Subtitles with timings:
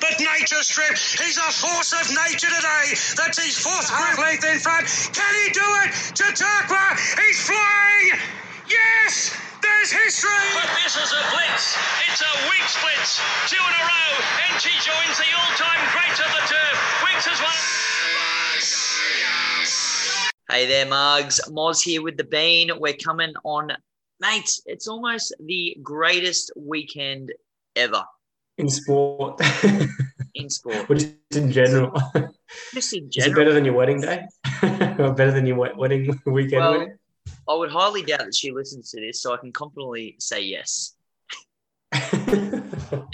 [0.00, 0.96] but nature strip.
[0.96, 2.96] He's a force of nature today.
[3.16, 4.86] That's his fourth group length in front.
[5.12, 5.94] Can he do it?
[6.16, 8.20] Chautauqua, he's flying.
[8.68, 10.30] Yes, there's history.
[10.54, 11.76] But this is a blitz.
[12.08, 13.20] It's a Winx blitz.
[13.48, 14.12] Two in a row,
[14.50, 16.76] and she joins the all-time greats of the turf.
[17.06, 17.54] Winx has won.
[20.48, 21.40] Hey there, Mugs.
[21.50, 22.70] Moz here with the Bean.
[22.78, 23.72] We're coming on,
[24.20, 24.60] mate.
[24.66, 27.32] It's almost the greatest weekend
[27.74, 28.04] ever
[28.58, 29.40] in sport,
[30.34, 30.88] in sport.
[30.88, 31.92] which is in general.
[32.74, 33.34] Just in Is it general.
[33.36, 34.26] better than your wedding day?
[34.98, 36.62] or better than your wedding weekend?
[36.62, 36.98] Well, wedding?
[37.48, 40.94] I would highly doubt that she listens to this, so I can confidently say yes.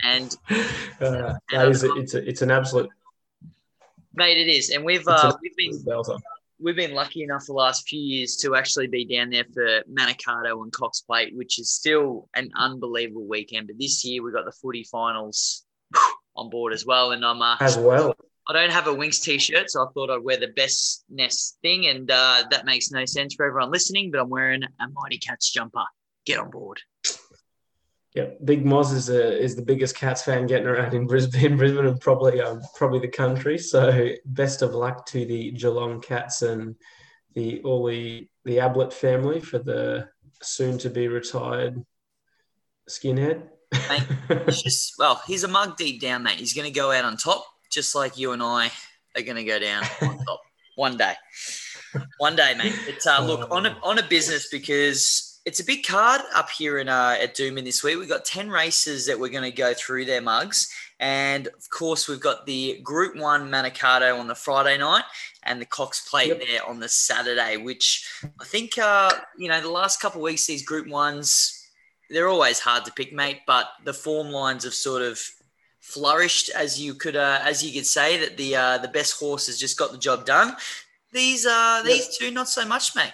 [0.05, 0.37] And
[1.01, 2.91] uh, that is, it's, a, it's an absolute
[4.15, 4.71] mate, it is.
[4.71, 5.85] And we've uh, we've been.
[6.63, 10.63] We've been lucky enough the last few years to actually be down there for Manikato
[10.63, 13.67] and Cox Plate, which is still an unbelievable weekend.
[13.67, 15.65] But this year we've got the footy finals
[16.37, 18.15] on board as well, and I'm uh, as well.
[18.49, 21.87] I don't have a Winx t-shirt, so I thought I'd wear the best nest thing,
[21.87, 24.11] and uh, that makes no sense for everyone listening.
[24.11, 25.85] But I'm wearing a Mighty Cats jumper.
[26.27, 26.81] Get on board.
[28.15, 31.87] Yeah, Big Moz is a, is the biggest Cats fan getting around in Brisbane, Brisbane,
[31.87, 33.57] and probably um, probably the country.
[33.57, 36.77] So best of luck to the Geelong Cats and
[37.35, 40.09] the all the the Ablett family for the
[40.43, 41.83] soon to be retired
[42.89, 43.45] skinhead.
[43.89, 46.39] Mate, just well, he's a mug deep down, mate.
[46.39, 48.71] He's going to go out on top, just like you and I
[49.17, 50.41] are going to go down on top
[50.77, 51.15] one day.
[52.19, 52.75] One day, mate.
[52.87, 56.79] It's uh, look on a on a business because it's a big card up here
[56.79, 57.99] in uh, at Doomben this week.
[57.99, 62.09] We've got ten races that we're going to go through their mugs, and of course
[62.09, 65.05] we've got the Group One Manikato on the Friday night
[65.43, 66.43] and the Cox Plate Yep.
[66.47, 67.57] there on the Saturday.
[67.57, 68.09] Which
[68.41, 71.59] I think uh, you know the last couple of weeks these Group Ones
[72.11, 73.41] they're always hard to pick, mate.
[73.47, 75.21] But the form lines have sort of
[75.81, 79.47] flourished, as you could uh, as you could say that the uh, the best horse
[79.47, 80.57] has just got the job done.
[81.13, 83.13] These uh these two not so much, mate.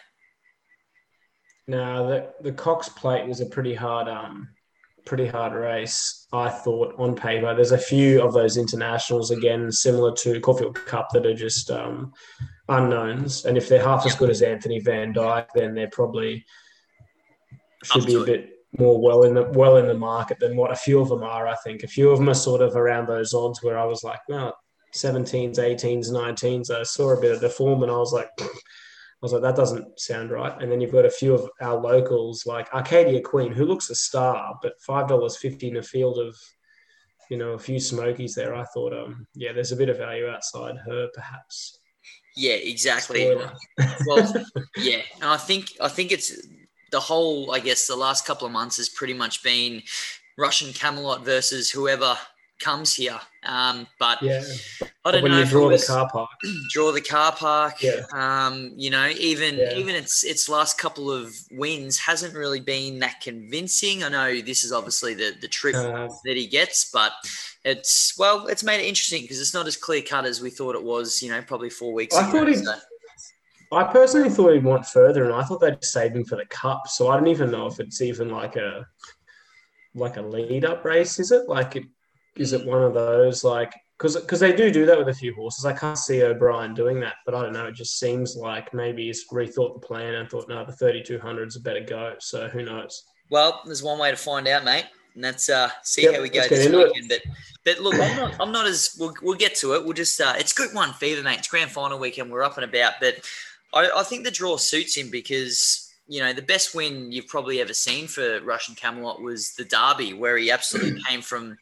[1.68, 4.48] No, the the Cox Plate was a pretty hard um
[5.08, 6.26] pretty hard race.
[6.32, 7.54] I thought on paper.
[7.54, 12.12] There's a few of those internationals again, similar to Caulfield Cup, that are just um,
[12.68, 13.46] unknowns.
[13.46, 16.44] And if they're half as good as Anthony Van Dyke, then they're probably
[17.84, 20.76] should be a bit more well in the well in the market than what a
[20.76, 21.48] few of them are.
[21.48, 24.04] I think a few of them are sort of around those odds where I was
[24.04, 24.54] like, well,
[24.94, 26.70] 17s, 18s, 19s.
[26.70, 28.28] I saw a bit of the form and I was like.
[29.20, 30.62] I was like, that doesn't sound right.
[30.62, 33.94] And then you've got a few of our locals like Arcadia Queen, who looks a
[33.96, 36.36] star, but five dollars fifty in a field of,
[37.28, 38.54] you know, a few smokies there.
[38.54, 41.80] I thought, um, yeah, there's a bit of value outside her, perhaps.
[42.36, 43.34] Yeah, exactly.
[44.06, 44.32] Well,
[44.76, 46.46] yeah, and I think I think it's
[46.92, 47.50] the whole.
[47.50, 49.82] I guess the last couple of months has pretty much been
[50.38, 52.16] Russian Camelot versus whoever
[52.58, 53.18] comes here.
[53.44, 54.42] Um, but yeah.
[55.04, 56.30] I don't when know you draw the car park,
[56.70, 57.82] draw the car park.
[57.82, 58.02] Yeah.
[58.12, 59.74] Um, you know, even Yeah.
[59.74, 64.02] even its its last couple of wins hasn't really been that convincing.
[64.04, 67.12] I know this is obviously the the trip uh, that he gets, but
[67.64, 70.74] it's well, it's made it interesting because it's not as clear cut as we thought
[70.74, 71.22] it was.
[71.22, 72.38] You know, probably four weeks I ago.
[72.38, 72.74] thought he- so-
[73.70, 76.88] I personally thought he'd want further, and I thought they'd save him for the cup.
[76.88, 78.86] So I don't even know if it's even like a
[79.94, 81.18] like a lead up race.
[81.18, 81.84] Is it like it?
[82.38, 85.34] Is it one of those like because because they do do that with a few
[85.34, 85.64] horses.
[85.64, 87.66] I can't see O'Brien doing that, but I don't know.
[87.66, 91.18] It just seems like maybe he's rethought the plan and thought, no, the thirty two
[91.18, 92.14] hundreds a better go.
[92.20, 93.02] So who knows?
[93.30, 96.28] Well, there's one way to find out, mate, and that's uh, see Yep, how we
[96.28, 96.92] go this into it.
[96.92, 97.08] weekend.
[97.08, 97.22] But
[97.64, 99.84] but look, I'm not I'm not as we'll, we'll get to it.
[99.84, 101.40] We'll just uh, it's Group One fever, mate.
[101.40, 102.30] It's grand final weekend.
[102.30, 103.16] We're up and about, but
[103.74, 107.60] I, I think the draw suits him because you know the best win you've probably
[107.60, 111.58] ever seen for Russian Camelot was the Derby, where he absolutely came from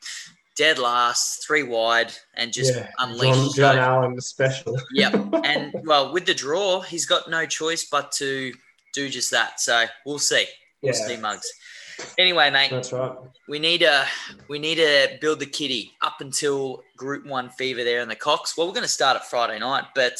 [0.56, 3.56] dead last, three wide, and just yeah, unleashed.
[3.56, 4.78] John, John Allen special.
[4.92, 5.14] Yep.
[5.44, 8.52] And well, with the draw, he's got no choice but to
[8.94, 9.60] do just that.
[9.60, 10.46] So we'll see.
[10.82, 11.06] We'll Yeah.
[11.06, 11.50] see, mugs.
[12.18, 13.12] Anyway, mate, That's right.
[13.48, 14.06] we need to
[14.48, 18.56] we need to build the kitty up until Group One fever there in the Cox.
[18.56, 20.18] Well, we're going to start at Friday night, but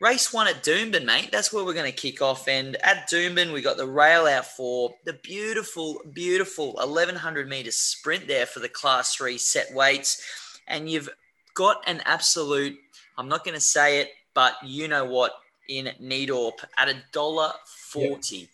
[0.00, 1.30] race one at Doomben, mate.
[1.32, 2.48] That's where we're going to kick off.
[2.48, 8.26] And at Doomben, we got the rail out for the beautiful, beautiful 1100 meter sprint
[8.26, 10.22] there for the Class Three set weights,
[10.66, 11.08] and you've
[11.54, 12.76] got an absolute.
[13.16, 15.32] I'm not going to say it, but you know what?
[15.68, 18.50] In Needorp at a dollar forty.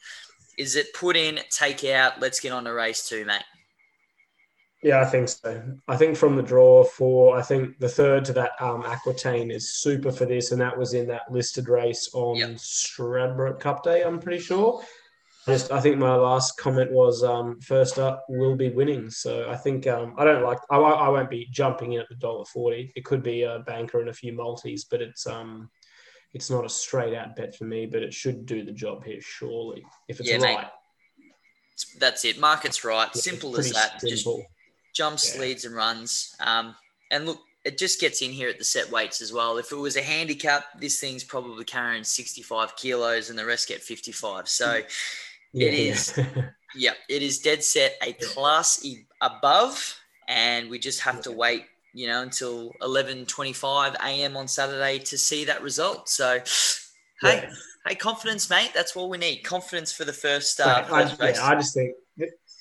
[0.57, 2.21] Is it put in, take out?
[2.21, 3.43] Let's get on to race two, mate.
[4.82, 5.62] Yeah, I think so.
[5.88, 9.75] I think from the draw for, I think the third to that um, Aquitaine is
[9.75, 12.50] super for this, and that was in that listed race on Yep.
[12.53, 14.03] Stradbroke Cup Day.
[14.03, 14.82] I'm pretty sure.
[15.47, 19.11] just I think my last comment was um, first up will be winning.
[19.11, 22.15] So I think um, I don't like I, I won't be jumping in at the
[22.15, 22.91] dollar forty.
[22.97, 25.69] It could be a banker and a few multis, but it's um
[26.32, 27.85] it's not a straight out bet for me.
[27.85, 30.55] But it should do the job here surely if it's Yeah, mate.
[30.56, 30.71] right.
[31.99, 32.38] That's it.
[32.38, 33.09] Market's right.
[33.15, 34.00] Yeah, Simple as that.
[34.00, 34.44] Just simple.
[34.93, 35.41] Jumps, Yeah.
[35.43, 36.35] leads, and runs.
[36.41, 36.77] Um,
[37.11, 39.59] and look, it just gets in here at the set weights as well.
[39.59, 43.83] If it was a handicap, this thing's probably carrying 65 kilos and the rest get
[43.83, 44.49] 55.
[44.49, 44.83] So,
[45.53, 45.69] Yeah.
[45.69, 46.19] is.
[46.75, 49.99] yeah, it is dead set a class e- above,
[50.29, 54.37] and we just have to wait, you know, until 11:25 a.m.
[54.37, 56.09] on Saturday to see that result.
[56.09, 56.39] So,
[57.21, 57.49] hey,
[57.87, 58.71] hey, confidence, mate.
[58.73, 59.43] That's all we need.
[59.43, 61.95] Confidence for the first, uh, I, yeah, I just think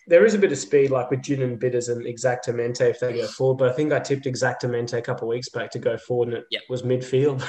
[0.10, 3.14] there is a bit of speed, like with Gin and Bitters and Exactamente if they
[3.14, 3.60] go forward.
[3.60, 6.38] But I think I tipped Exactamente a couple of weeks back to go forward, and
[6.38, 6.62] it Yep.
[6.70, 7.40] was midfield.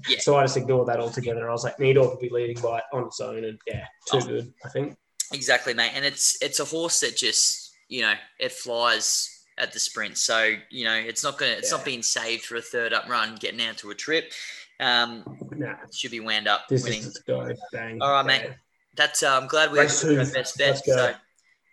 [0.08, 0.18] Yeah.
[0.20, 1.48] So I just ignored that altogether.
[1.48, 4.26] I was like, Needle to be leading by on its own, and yeah, too Oh.
[4.26, 4.52] good.
[4.64, 4.96] I think.
[5.32, 5.92] Exactly, mate.
[5.94, 10.18] And it's it's a horse that just you know it flies at the sprint.
[10.18, 13.36] So you know it's not gonna it's not being saved for a third up run,
[13.36, 14.30] getting out to a trip.
[14.78, 15.24] Um,
[15.56, 17.00] Nah, should be wound up this winning.
[17.00, 17.48] is to go.
[17.72, 18.02] Bang.
[18.02, 18.50] All right, mate.
[18.96, 20.68] That's uh, I'm glad we Race had our best bet.
[20.74, 20.96] Let's go.
[20.96, 21.14] So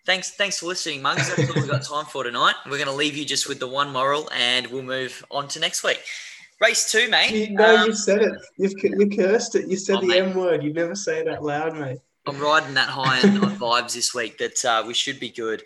[0.05, 1.27] thanks thanks for listening, Mugs.
[1.35, 2.55] That's all we've got time for tonight.
[2.69, 5.83] We're gonna leave you just with the one moral, and we'll move on to next
[5.83, 6.01] week.
[6.59, 7.31] Race two, mate.
[7.49, 8.33] You, no, Um, you said it.
[8.57, 9.67] You've you cursed it.
[9.67, 10.19] You said Oh, the mate.
[10.19, 10.63] M word.
[10.63, 11.97] You never say it out loud, mate.
[12.27, 15.63] I'm riding that high on, on vibes this week that uh, we should be good.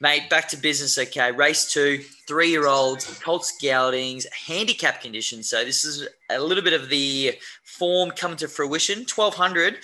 [0.00, 0.98] Mate, back to business.
[0.98, 5.48] Okay, race two, three year olds, Colts Geldings, handicap conditions.
[5.48, 9.06] So this is a little bit of the form coming to fruition.
[9.14, 9.76] 1200,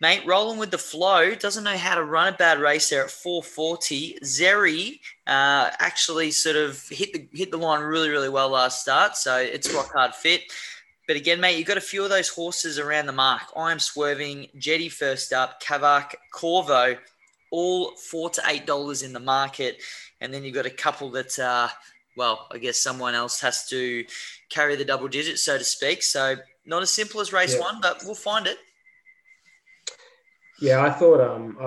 [0.00, 1.34] mate, rolling with the flow.
[1.34, 4.18] Doesn't know how to run a bad race there at 440.
[4.22, 9.16] Zeri uh, actually sort of hit the hit the line really, really well last start.
[9.16, 10.42] So it's rock hard fit.
[11.06, 13.42] But again, mate, you've got a few of those horses around the mark.
[13.56, 16.96] I am swerving, Jetty first up, Kavak, Corvo,
[17.52, 19.80] all four to eight dollars in the market.
[20.20, 21.68] And then you've got a couple that uh
[22.16, 24.02] well, I guess someone else has to
[24.48, 26.02] carry the double digits, so to speak.
[26.02, 27.60] So not as simple as race Yeah.
[27.60, 28.56] one, but we'll find it.
[30.58, 31.58] Yeah, I thought um,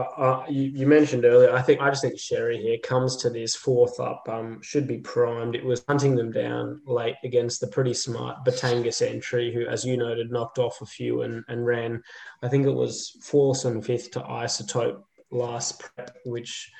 [0.49, 1.53] you, you mentioned earlier.
[1.53, 4.27] I think I just think Sherry here comes to this fourth up.
[4.27, 5.55] Um, should be primed.
[5.55, 9.95] It was hunting them down late against the pretty smart Batangas entry, who, as you
[9.95, 12.01] noted, knocked off a few and, and ran.
[12.41, 16.71] I think it was fourth and fifth to Isotope last prep, which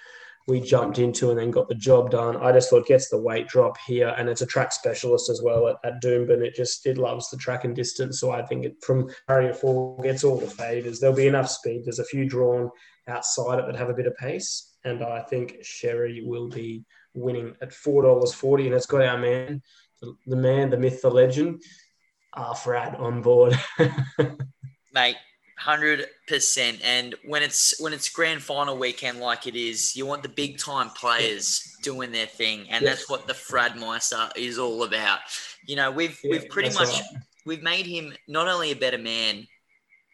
[0.50, 2.36] we jumped into and then got the job done.
[2.38, 5.68] I just thought gets the weight drop here, and it's a track specialist as well
[5.68, 6.46] at, at Doomben.
[6.46, 10.02] It just it loves the track and distance, so I think it from barrier four
[10.02, 11.00] gets all the favors.
[11.00, 11.84] There'll be enough speed.
[11.86, 12.70] There's a few drawn
[13.08, 17.56] outside it that have a bit of pace, and I think Sherry will be winning
[17.62, 19.62] at four dollars forty, and it's got our man,
[20.02, 21.62] the, the man, the myth, the legend,
[22.36, 23.58] Arfrad on board.
[24.94, 25.16] mate.
[25.60, 26.80] Hundred percent.
[26.86, 30.58] And when it's when it's grand final weekend like it is, you want the big
[30.58, 32.92] time players doing their thing, and Yeah.
[32.92, 35.20] that's what the Fradmeister is all about.
[35.66, 37.04] You know, we've Yeah, we've pretty much right.
[37.46, 39.48] we've made him not only a better man,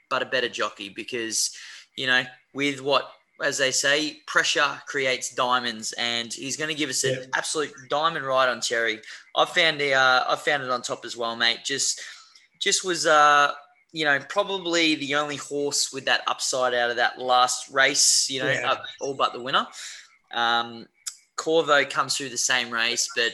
[0.09, 1.55] but a better jockey because,
[1.95, 6.89] you know, with what, as they say, pressure creates diamonds, and he's going to give
[6.89, 7.25] us an Yeah.
[7.35, 8.99] absolute diamond ride on Cherry.
[9.35, 11.59] I found the, uh, I found it on top as well, mate.
[11.63, 12.01] Just,
[12.59, 13.53] just was, uh,
[13.95, 18.29] you know, probably the only horse with that upside out of that last race.
[18.29, 18.71] You know, Yeah.
[18.71, 19.65] uh, all but the winner.
[20.33, 20.87] Um,
[21.37, 23.31] Corvo comes through the same race, but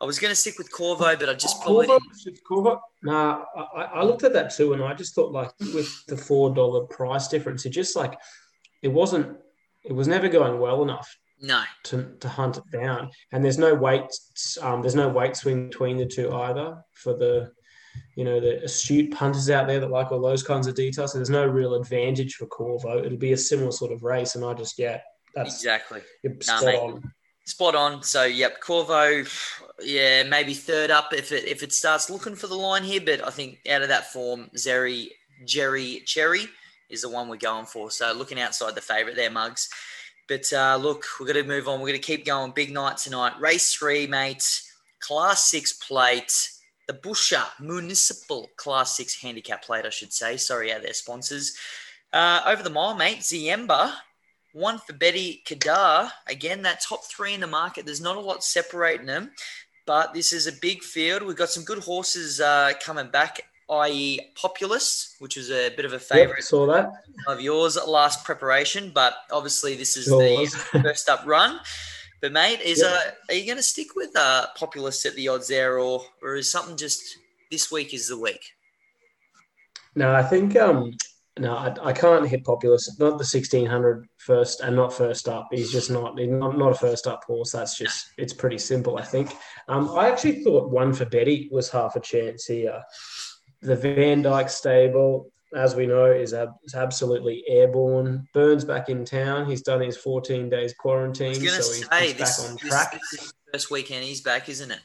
[0.00, 2.04] I was going to stick with Corvo, but I just probably Corvo,
[2.48, 2.80] Corvo.
[3.04, 6.52] Nah, I, I looked at that too, and I just thought like with the four
[6.52, 8.18] dollar price difference, it just like
[8.82, 9.38] it wasn't.
[9.84, 11.62] It was never going well enough no.
[11.84, 14.10] to, to hunt it down, and there's no weight.
[14.60, 17.52] Um, there's no weight swing between the two either for the.
[18.16, 21.12] You know the astute punters out there that like all those kinds of details.
[21.12, 23.04] So there's no real advantage for Corvo.
[23.04, 25.00] It'll be a similar sort of race, and I just yeah,
[25.34, 26.02] that's Exactly.
[26.22, 27.12] you're Nah, spot on.
[27.46, 28.02] Spot on.
[28.02, 29.24] So yep, Corvo,
[29.80, 33.00] yeah, maybe third up if it if it starts looking for the line here.
[33.04, 35.08] But I think out of that form, Zeri,
[35.44, 36.48] Jerry, Cherry
[36.88, 37.90] is the one we're going for.
[37.90, 39.68] So looking outside the favourite there, Mugs.
[40.28, 41.80] But uh, look, we're going to move on.
[41.80, 42.52] We're going to keep going.
[42.52, 43.38] Big night tonight.
[43.38, 44.62] Race three, mate.
[45.00, 46.50] Class six plate.
[46.86, 50.36] The Busher Municipal Class six handicap plate, I should say.
[50.36, 51.56] Sorry, out their sponsors.
[52.12, 53.18] Uh, over the mile, mate.
[53.20, 53.92] Ziemba
[54.52, 56.10] one for Betty Kadar.
[56.28, 57.84] Again, that top three in the market.
[57.86, 59.32] There's not a lot separating them,
[59.86, 61.22] but this is a big field.
[61.22, 65.92] We've got some good horses uh, coming back, i.e., Populist, which was a bit of
[65.92, 66.92] a Yep, favourite saw that.
[67.26, 70.54] of yours last preparation, but obviously this is Sure the was.
[70.54, 71.58] first up run.
[72.20, 72.90] But mate, is Yep.
[72.90, 76.36] uh, are you going to stick with uh, Populist at the odds there, or or
[76.36, 77.02] is something just
[77.50, 78.44] this week is the week?
[79.94, 80.92] No, I think um,
[81.38, 82.98] no, I, I can't hit populist.
[83.00, 85.48] Not the 1600 first and not first up.
[85.50, 87.52] He's just not, he's not, not a first up horse.
[87.52, 89.32] That's just, it's pretty simple, I think.
[89.68, 92.80] Um, I actually thought one for Betty was half a chance here.
[93.62, 98.26] The Van Dyke stable, as we know, is, ab- is absolutely airborne.
[98.34, 99.48] Burns back in town.
[99.48, 102.92] He's done his 14 days quarantine, so he's, say, he's this, back on track.
[102.92, 104.80] this is the first weekend he's back, isn't it?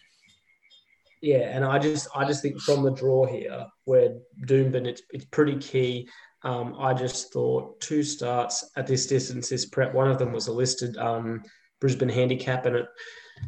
[1.21, 5.25] Yeah, and I just I just think from the draw here, where Doomben, it's it's
[5.25, 6.07] pretty key.
[6.43, 9.93] Um, I just thought two starts at this distance, this prep.
[9.93, 11.43] One of them was a listed um,
[11.81, 12.85] Brisbane handicap, and it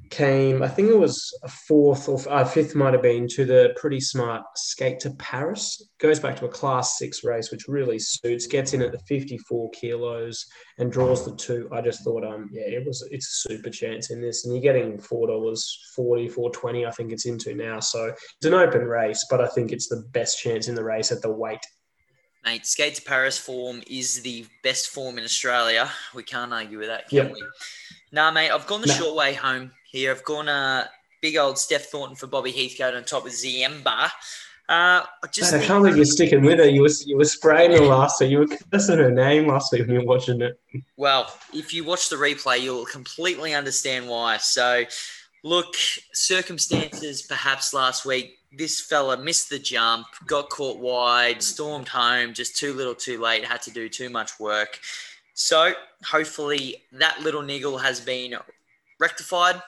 [0.09, 0.61] came.
[0.61, 3.99] I think it was a fourth or uh, fifth, might have been to the pretty
[3.99, 5.89] smart skate to Paris.
[5.99, 8.45] Goes back to a class six race, which really suits.
[8.45, 10.45] Gets in at the fifty four kilos
[10.77, 11.69] and draws the two.
[11.71, 14.61] I just thought, um, yeah, it was it's a super chance in this, and you're
[14.61, 16.85] getting four dollars forty, four twenty.
[16.85, 20.03] I think it's into now, so it's an open race, but I think it's the
[20.11, 21.65] best chance in the race at the weight.
[22.43, 25.91] Mate, skate to Paris form is the best form in Australia.
[26.15, 27.33] We can't argue with that, can Yep.
[27.33, 27.43] we?
[28.11, 28.93] Nah, mate, I've gone the No.
[28.95, 30.11] short way home here.
[30.11, 30.87] I've gone uh,
[31.21, 34.09] big old Steph Thornton for Bobby Heathcote on top of Ziemba.
[34.69, 36.69] Uh, I just I think, can't believe you're sticking with her.
[36.69, 38.31] You were you were spraying her last week.
[38.31, 40.59] You were cursing her name last week when you were watching it.
[40.95, 44.37] well, if you watch the replay, you'll completely understand why.
[44.37, 44.85] So,
[45.43, 45.75] look,
[46.13, 48.37] circumstances perhaps last week.
[48.57, 53.45] This fella missed the jump, got caught wide, stormed home, just too little too late,
[53.45, 54.79] had to do too much work.
[55.33, 55.73] So,
[56.05, 58.35] hopefully, that little niggle has been
[58.99, 59.61] rectified.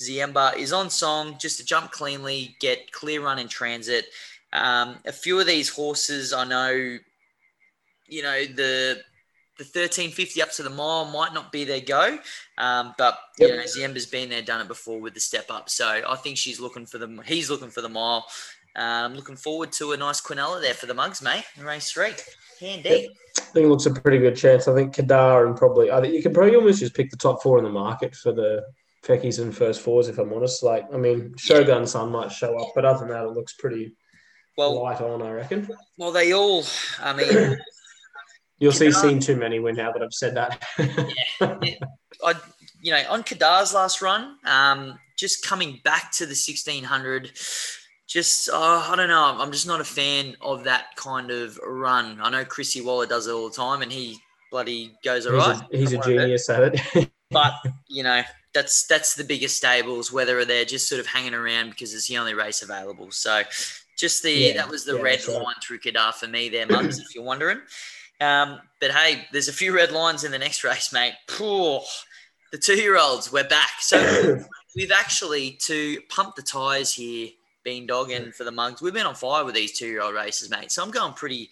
[0.00, 4.06] Ziemba is on song just to jump cleanly, get clear run in transit.
[4.52, 6.98] Um, a few of these horses, I know,
[8.08, 9.02] you know, the
[9.58, 12.18] the thirteen fifty up to the mile might not be their go,
[12.56, 15.68] um, but you know, Ziemba's been there, done it before with the step up.
[15.68, 18.26] So I think she's looking for the he's looking for the mile.
[18.74, 21.44] Uh, I'm looking forward to a nice Quinella there for the mugs, mate.
[21.56, 22.12] in Race three,
[22.58, 23.10] handy.
[23.38, 24.66] I think it looks a pretty good chance.
[24.66, 27.42] I think Kadar and probably I think you can probably almost just pick the top
[27.42, 28.64] four in the market for the
[29.04, 30.08] Feckies and first fours.
[30.08, 33.24] If I'm honest, like I mean, Shogun Sun might show up, but other than that,
[33.24, 33.94] it looks pretty
[34.58, 35.22] Well, light on.
[35.22, 36.64] I reckon well, they all.
[37.00, 37.56] I mean,
[38.58, 40.62] you'll see Kadar- seen too many win now that I've said that.
[41.40, 42.34] I,
[42.82, 47.30] you know, on Kadar's last run, um, just coming back to the 1600,
[48.06, 49.36] just, uh, I don't know.
[49.38, 52.18] I'm just not a fan of that kind of run.
[52.22, 54.18] I know Chrissy Waller does it all the time and he
[54.50, 55.62] bloody goes all he's right.
[55.72, 56.22] a, he's a From what I've heard.
[56.22, 56.62] genius at
[56.96, 57.10] it.
[57.30, 57.54] But,
[57.88, 58.22] you know,
[58.52, 62.18] that's that's the biggest stables, whether they're just sort of hanging around because it's the
[62.18, 63.10] only race available.
[63.10, 63.42] So
[63.96, 65.42] just the Yeah, that was the yeah, red right.
[65.42, 67.60] line through Kadar for me there, Mugs, if you're wondering.
[68.20, 71.14] Um, but hey, there's a few red lines in the next race, mate.
[71.28, 71.80] Phew,
[72.52, 73.70] the two-year-olds, we're back.
[73.80, 74.38] So
[74.76, 77.28] we've actually to pump the tires here,
[77.64, 80.72] Beandog, and for the Mugs, we've been on fire with these two-year-old races, mate.
[80.72, 81.50] So I'm going pretty,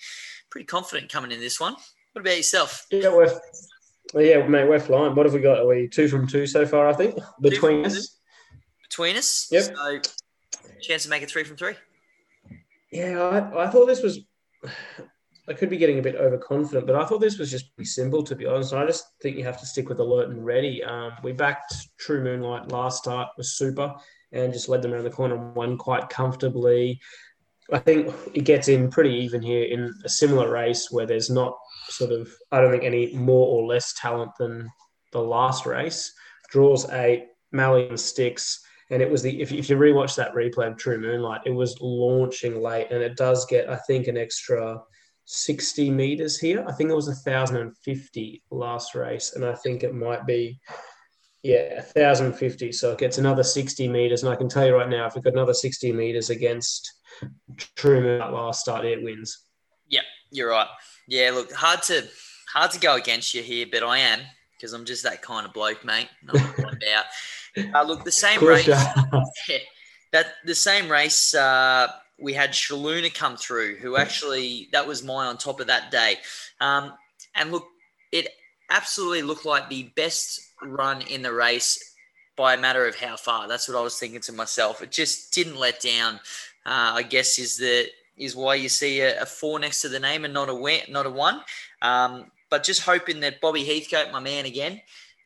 [0.50, 1.74] pretty confident coming in this one.
[2.12, 2.86] What about yourself?
[2.90, 3.30] yeah, we're
[4.14, 5.14] well, yeah, mate, we're flying.
[5.14, 5.58] What have we got?
[5.58, 6.88] Are we two from two so far?
[6.88, 8.18] I think between us.
[8.88, 9.64] Between us, Yep.
[9.76, 10.00] So
[10.80, 11.74] chance to make it three from three.
[12.90, 14.20] Yeah, I, I thought this was.
[15.48, 18.22] I could be getting a bit overconfident, but I thought this was just pretty simple,
[18.22, 18.74] to be honest.
[18.74, 20.84] I just think you have to stick with alert and ready.
[20.84, 23.94] Um, we backed True Moonlight last start was super
[24.32, 27.00] and just led them around the corner and won quite comfortably.
[27.72, 31.56] I think it gets in pretty even here in a similar race where there's not
[31.88, 34.70] sort of, I don't think any more or less talent than
[35.12, 36.12] the last race.
[36.50, 38.64] Draws eight, Mallion sticks.
[38.90, 41.78] And it was the if, if you rewatch that replay of True Moonlight, it was
[41.80, 44.80] launching late, and it does get I think an extra
[45.26, 46.64] sixty meters here.
[46.66, 50.24] I think it was a thousand and fifty last race, and I think it might
[50.24, 50.58] be
[51.42, 52.72] yeah thousand fifty.
[52.72, 55.22] So it gets another sixty meters, and I can tell you right now, if it
[55.22, 56.90] got another sixty meters against
[57.76, 59.44] True Moonlight last start, it wins.
[59.86, 60.68] Yeah, you're right.
[61.08, 62.06] Yeah, look, hard to
[62.52, 64.20] hard to go against you here, but I am
[64.54, 66.08] because I'm just that kind of bloke, mate.
[66.22, 67.04] Not about.
[67.74, 68.68] Uh, look, the same race.
[69.48, 69.58] Yeah,
[70.12, 71.88] that the same race uh,
[72.20, 76.16] we had Shaluna come through, who actually that was my on top of that day,
[76.60, 76.92] um,
[77.34, 77.66] and look,
[78.12, 78.28] it
[78.70, 81.96] absolutely looked like the best run in the race
[82.36, 83.48] by a matter of how far.
[83.48, 84.80] That's what I was thinking to myself.
[84.80, 86.20] It just didn't let down.
[86.64, 90.00] Uh, I guess is the is why you see a, a four next to the
[90.00, 91.40] name and not a win, not a one.
[91.82, 94.80] Um, but just hoping that Bobby Heathcote, my man again,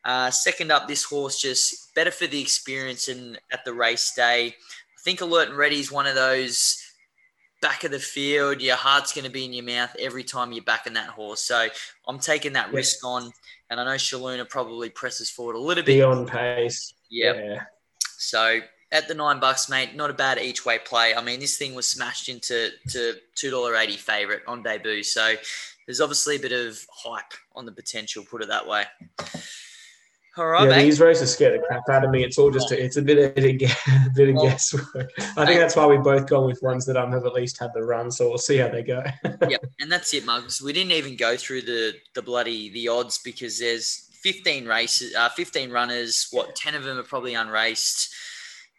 [0.04, 4.48] uh, second up, this horse just better for the experience and at the race day.
[4.48, 6.82] I think Alert and Ready is one of those
[7.60, 8.60] back of the field.
[8.60, 11.42] Your heart's going to be in your mouth every time you're backing that horse.
[11.42, 11.68] So
[12.08, 12.76] I'm taking that Yeah.
[12.76, 13.32] risk on,
[13.70, 15.94] and I know Shaluna probably presses forward a little bit.
[15.94, 16.94] Beyond pace.
[17.10, 17.36] Yep.
[17.36, 17.62] Yeah.
[18.18, 18.60] So
[18.92, 21.14] at the nine bucks, mate, not a bad each way play.
[21.14, 25.34] I mean, this thing was smashed into to two dollar eighty favorite on debut, so
[25.86, 28.24] there's obviously a bit of hype on the potential.
[28.30, 28.84] Put it that way.
[30.38, 30.84] All right, yeah, mate.
[30.84, 32.24] these races scare the crap out of me.
[32.24, 33.52] It's all just a, it's a bit of a,
[34.14, 35.10] bit of Well, guesswork.
[35.36, 37.70] I think that's why we both gone with ones that um, have at least had
[37.74, 38.10] the run.
[38.10, 39.02] So we'll see how they go.
[39.48, 40.62] yeah, and that's it, Mugs.
[40.62, 45.28] We didn't even go through the the bloody the odds because there's 15 races, uh,
[45.28, 46.28] 15 runners.
[46.30, 48.14] What 10 of them are probably unraced.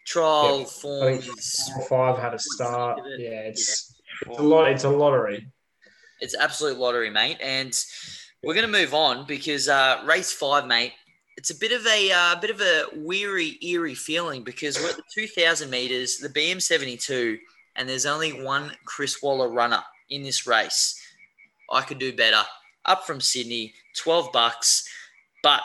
[0.05, 0.59] Trial Yep.
[0.59, 1.69] I think forms.
[1.89, 2.99] five had a start.
[3.17, 4.69] Yeah, it's it's a lot.
[4.71, 5.47] It's a lottery.
[6.19, 7.37] It's absolute lottery, mate.
[7.41, 7.73] And
[8.43, 10.93] we're going to move on because uh, race five, mate.
[11.35, 14.97] It's a bit of a uh, bit of a weary, eerie feeling because we're at
[14.97, 17.39] the 2,000 meters, the BM72,
[17.75, 20.99] and there's only one Chris Waller runner in this race.
[21.71, 22.43] I could do better.
[22.85, 24.87] Up from Sydney, 12 bucks,
[25.41, 25.61] but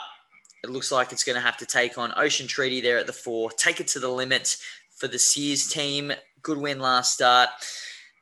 [0.63, 3.13] it looks like it's going to have to take on Ocean Treaty there at the
[3.13, 3.51] four.
[3.51, 4.57] Take it to the limit
[4.95, 6.11] for the Sears team.
[6.41, 7.49] Good win last start.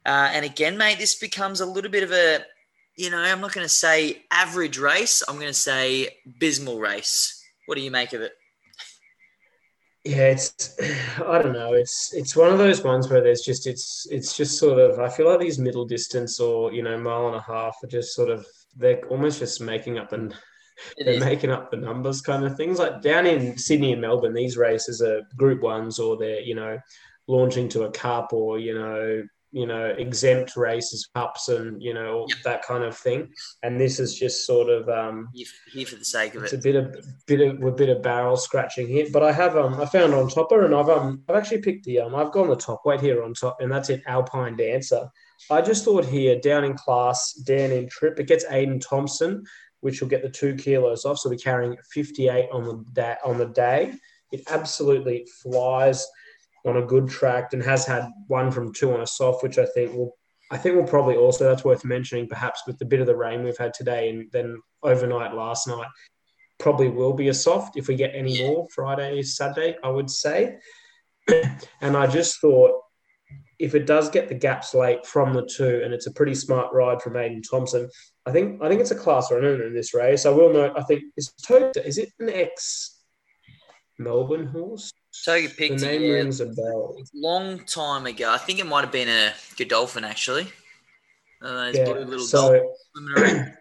[0.05, 2.39] Uh, and again, mate, this becomes a little bit of a,
[2.95, 5.23] you know, I'm not going to say average race.
[5.27, 7.43] I'm going to say abysmal race.
[7.65, 8.33] What do you make of it?
[10.07, 10.77] Yeah, it's
[11.25, 11.73] I don't know.
[11.73, 15.09] It's it's one of those ones where there's just it's it's just sort of I
[15.09, 18.29] feel like these middle distance or you know mile and a half are just sort
[18.29, 20.33] of they're almost just making up It
[20.97, 22.79] they're making up the numbers kind of things.
[22.79, 26.77] Like down in Sydney and Melbourne, these races are group ones or they're you know
[27.27, 32.25] launching to a cup or you know you know exempt races cups and you know
[32.29, 32.37] Yep.
[32.43, 33.31] that kind of thing.
[33.63, 36.45] And this is just sort of um, Here here for the sake of it.
[36.45, 36.95] it's a bit of
[37.27, 40.27] bit of a bit of barrel scratching here, but I have um I found on
[40.29, 43.23] topper and I've um I've actually picked the um I've gone the top weight here
[43.23, 45.09] on top and that's it Alpine Dancer.
[45.49, 49.45] I just thought here down in class down in trip it gets Aiden Thompson,
[49.81, 53.37] which will get the two kilos off, so we're carrying 58 on the day on
[53.37, 53.93] the day.
[54.31, 56.05] It absolutely flies
[56.65, 59.65] on a good track and has had one from two on a soft, which I
[59.65, 60.17] think will
[60.49, 63.43] I think we'll probably also that's worth mentioning, perhaps with the bit of the rain
[63.43, 65.87] we've had today and then overnight last night,
[66.57, 70.57] probably will be a soft if we get any more Friday, Saturday, I would say.
[71.81, 72.81] and I just thought
[73.59, 76.71] if it does get the gaps late from the two, and it's a pretty smart
[76.73, 77.89] ride from Aiden Thompson,
[78.27, 80.25] I think I think it's a class runner in this race.
[80.25, 82.99] I will note, I think is Toad, is it an ex
[83.97, 84.91] Melbourne horse?
[85.11, 86.97] So you The name it rings a bell.
[87.13, 88.31] long time ago.
[88.31, 90.47] I think it might have been a Godolphin, actually.
[91.41, 93.57] Uh, Yeah, little so dolphins swimming around.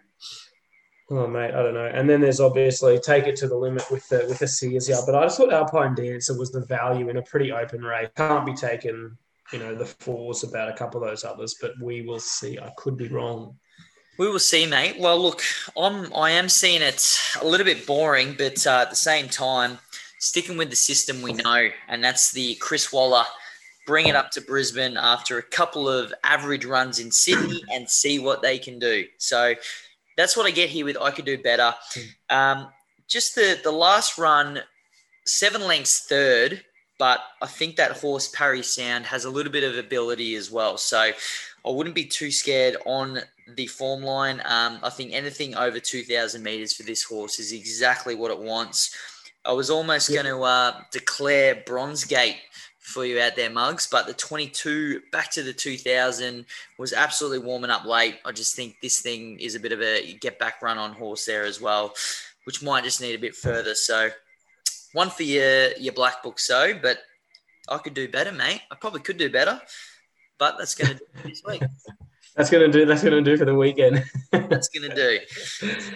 [1.09, 1.87] Oh mate, I don't know.
[1.87, 5.05] And then there's obviously take it to the limit with the with the Sears yard.
[5.07, 8.09] But I just thought Alpine Dancer was the value in a pretty open race.
[8.16, 9.16] Can't be taken,
[9.52, 12.59] you know, the fours about a couple of those others, but we will see.
[12.59, 13.57] I could be wrong.
[14.18, 14.98] We will see, mate.
[14.98, 15.42] Well, look,
[15.76, 19.79] I'm I am seeing it a little bit boring, but uh, at the same time,
[20.18, 23.24] sticking with the system we know, and that's the Chris Waller.
[23.87, 28.18] Bring it up to Brisbane after a couple of average runs in Sydney and see
[28.18, 29.05] what they can do.
[29.18, 29.55] So
[30.16, 31.74] that's what I get here with I could do better.
[32.31, 32.68] Um,
[33.07, 34.61] just the the last run,
[35.26, 36.64] seven lengths third,
[36.98, 40.79] but I think that horse Parry Sound has a little bit of ability as well.
[40.79, 41.12] So
[41.66, 43.20] I wouldn't be too scared on
[43.57, 44.40] the form line.
[44.44, 48.94] Um, I think anything over 2,000 meters for this horse is exactly what it wants.
[49.44, 50.22] I was almost Yeah.
[50.22, 52.37] going to uh, declare Bronze Gate
[52.81, 56.46] for you out there, Mugs, but the 22 back to the 2000
[56.79, 58.18] was absolutely warming up late.
[58.24, 61.24] I just think this thing is a bit of a get back run on horse
[61.24, 61.94] there as well,
[62.44, 63.74] which might just need a bit further.
[63.74, 64.11] So
[64.92, 66.98] one for your your black book, so but
[67.68, 68.62] I could do better, mate.
[68.70, 69.61] I probably could do better,
[70.38, 71.62] but that's going to do this week.
[72.37, 72.85] That's gonna do.
[72.85, 74.05] That's gonna do for the weekend.
[74.31, 75.18] That's going to do.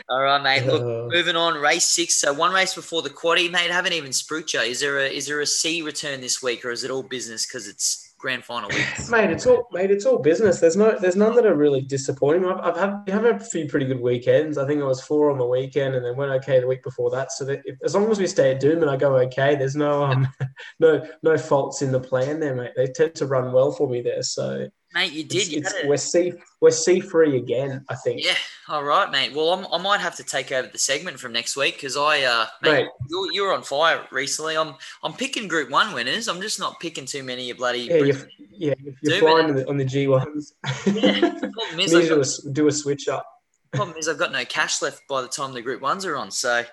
[0.08, 0.64] All right, mate.
[0.66, 1.60] Look, Uh, moving on.
[1.60, 2.16] Race six.
[2.16, 3.70] So one race before the quaddy, mate.
[3.70, 4.60] Haven't even spruiked you.
[4.60, 7.46] Is there a is there a C return this week, or is it all business
[7.46, 8.86] because it's grand final week?
[9.10, 9.90] mate, it's all mate.
[9.90, 10.60] It's all business.
[10.60, 10.98] There's no.
[10.98, 12.44] There's none that are really disappointing.
[12.44, 14.58] I've, I've had, I've had a few pretty good weekends.
[14.58, 17.10] I think I was four on the weekend, and then went okay the week before
[17.10, 17.32] that.
[17.32, 19.76] So that if, as long as we stay at Doom and I go okay, there's
[19.76, 20.28] no um,
[20.80, 22.72] no no faults in the plan there, mate.
[22.76, 24.22] They tend to run well for me there.
[24.22, 25.42] So Mate, you did.
[25.42, 27.84] it's, You it's, we're C we're C free again.
[27.88, 28.24] I think.
[28.24, 28.34] yeah.
[28.68, 29.32] All right, mate.
[29.32, 32.22] Well, I'm, I might have to take over the segment from next week because I,
[32.22, 32.88] uh, mate, Mate.
[33.08, 34.56] you're, you're on fire recently.
[34.56, 34.74] I'm
[35.04, 36.26] I'm picking Group One winners.
[36.28, 37.82] I'm just not picking too many of bloody.
[37.82, 38.16] Yeah, you're,
[38.50, 40.54] yeah, you're flying on the, G ones.
[40.86, 41.20] Yeah.
[41.38, 42.16] Problem is, Need I've to do
[42.48, 43.24] got- do a switch up.
[43.72, 46.32] Problem is, I've got no cash left by the time the Group Ones are on.
[46.32, 46.64] So,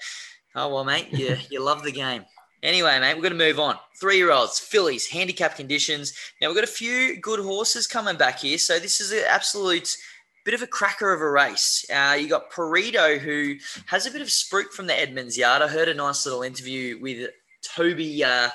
[0.55, 2.25] oh well, mate, you you love the game.
[2.67, 3.77] Anyway, mate, we're going to move on.
[3.95, 6.13] Three year olds, fillies, handicap conditions.
[6.41, 8.57] Now, we've got a few good horses coming back here.
[8.57, 9.95] So, this is an absolute
[10.43, 11.85] bit of a cracker of a race.
[11.89, 15.61] Uh, you got Perito, who has a bit of spruik from the Edmonds yard.
[15.61, 17.29] I heard a nice little interview with
[17.63, 18.23] Toby.
[18.23, 18.49] Uh,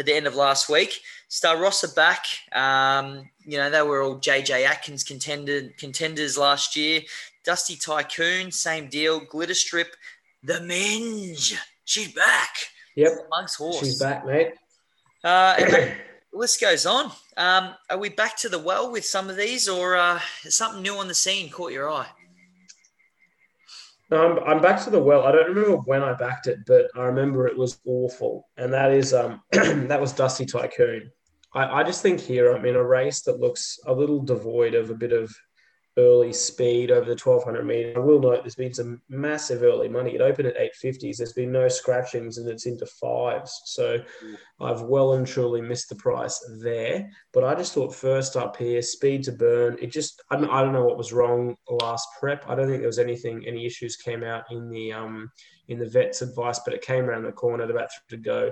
[0.00, 1.00] at the end of last week.
[1.28, 2.24] Star Rossa back.
[2.52, 7.02] Um, you know, they were all JJ Atkins contenders last year.
[7.44, 9.20] Dusty Tycoon, same deal.
[9.20, 9.94] Glitter Strip,
[10.42, 11.56] the Minge.
[11.84, 12.70] She's back.
[12.96, 13.12] Yep.
[13.30, 13.80] Mugs horse.
[13.80, 14.52] She's back, mate.
[15.22, 15.94] Uh, the
[16.32, 17.12] list goes on.
[17.36, 20.96] Um, are we back to the well with some of these, or uh, something new
[20.96, 22.08] on the scene caught your eye?
[24.10, 25.24] No, I'm, I'm back to the well.
[25.24, 28.48] I don't remember when I backed it, but I remember it was awful.
[28.56, 31.10] And that is um that was Dusty Tycoon.
[31.54, 34.90] I, I just think here I'm in a race that looks a little devoid of
[34.90, 35.32] a bit of
[35.98, 37.92] early speed over the 1200 meter.
[37.96, 40.14] I will note there's been some massive early money.
[40.14, 41.16] It opened at 850s.
[41.16, 43.60] There's been no scratchings and it's into fives.
[43.64, 43.98] So
[44.60, 47.10] I've well and truly missed the price there.
[47.32, 49.76] But I just thought first up here, speed to burn.
[49.80, 52.44] It just, I don't, I don't know what was wrong last prep.
[52.48, 55.30] I don't think there was anything, any issues came out in the, um,
[55.68, 58.50] in the vet's advice, but it came around the corner at about three to go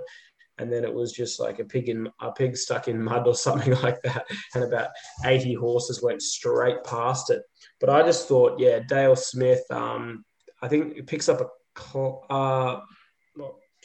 [0.58, 3.34] and then it was just like a pig in a pig stuck in mud or
[3.46, 4.90] something like that, and about
[5.24, 7.42] eighty horses went straight past it.
[7.80, 9.62] But I just thought, yeah, Dale Smith.
[9.70, 10.24] Um,
[10.60, 11.98] I think it picks up a
[12.30, 12.80] uh,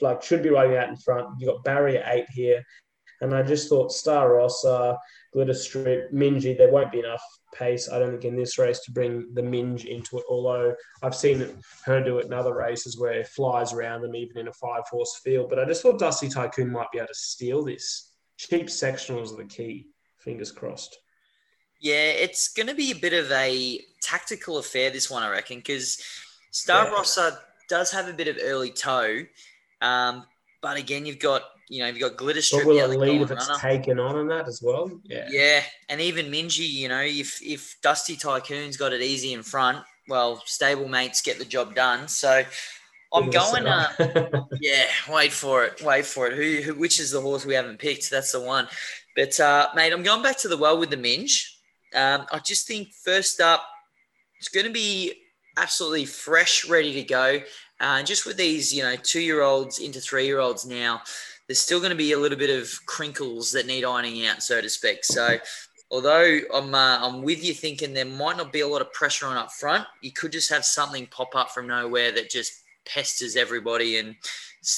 [0.02, 1.40] like should be riding out in front.
[1.40, 2.64] You got barrier eight here,
[3.22, 4.98] and I just thought Star Rossa,
[5.34, 6.58] Glitter Strip, Minji.
[6.58, 9.86] There won't be enough pace, I don't think, in this race to bring the Minge
[9.86, 10.26] into it.
[10.30, 11.46] Although I've seen
[11.86, 14.84] her do it in other races where it flies around them, even in a five
[14.90, 15.50] horse field.
[15.50, 18.14] But I just thought Dusty Tycoon might be able to steal this.
[18.38, 19.88] Cheap sectionals are the key.
[20.20, 20.98] Fingers crossed.
[21.82, 25.58] Yeah, it's going to be a bit of a tactical affair, this one, I reckon,
[25.58, 26.02] because
[26.52, 26.92] Star yeah.
[26.92, 29.24] Rossa does have a bit of early toe.
[29.82, 30.26] Um,
[30.64, 32.64] but again, you've got you know, you've got glitter strip.
[32.64, 33.60] But will it lead if it's runner.
[33.60, 34.92] taken on in that as well?
[35.04, 35.28] Yeah.
[35.30, 39.84] Yeah, and even Minji, you know, if if Dusty Tycoon's got it easy in front,
[40.08, 42.08] well, stable mates get the job done.
[42.08, 42.44] So
[43.14, 43.66] I'm going.
[43.66, 43.92] Uh,
[44.62, 45.82] yeah, wait for it.
[45.84, 46.34] Wait for it.
[46.34, 46.80] Who, who?
[46.80, 48.10] Which is the horse we haven't picked?
[48.10, 48.68] That's the one.
[49.16, 51.60] But uh, mate, I'm going back to the well with the Minge.
[51.96, 53.64] Um, I just think first up,
[54.40, 55.14] it's going to be
[55.58, 57.40] absolutely fresh, ready to go.
[57.80, 61.02] Uh, just with these, you know, two year olds into three year olds now,
[61.48, 64.62] there's still going to be a little bit of crinkles that need ironing out, so
[64.62, 65.04] to speak.
[65.04, 65.38] So,
[65.92, 69.28] although I'm uh, I'm with you thinking there might not be a lot of pressure
[69.28, 73.36] on up front, you could just have something pop up from nowhere that just pesters
[73.36, 74.16] everybody and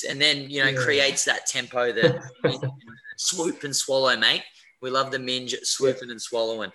[0.07, 0.77] and then you know yeah.
[0.77, 2.21] creates that tempo that
[3.17, 4.43] swoop and swallow, mate.
[4.81, 6.71] We love the minge swooping and swallowing.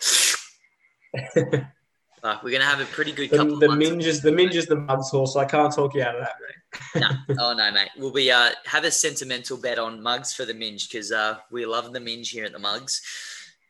[2.23, 3.59] We're gonna have a pretty good the, couple.
[3.59, 5.35] The minge is the minge is the mud's horse.
[5.35, 7.03] So I can't talk you out of that, mate.
[7.29, 7.91] no, oh no, mate.
[7.97, 11.67] We'll be uh have a sentimental bet on mugs for the minge because uh we
[11.67, 13.03] love the minge here at the mugs.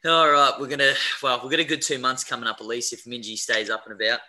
[0.04, 2.92] All right, we're gonna well we've got a good two months coming up at least
[2.92, 4.20] if Mingy stays up and about.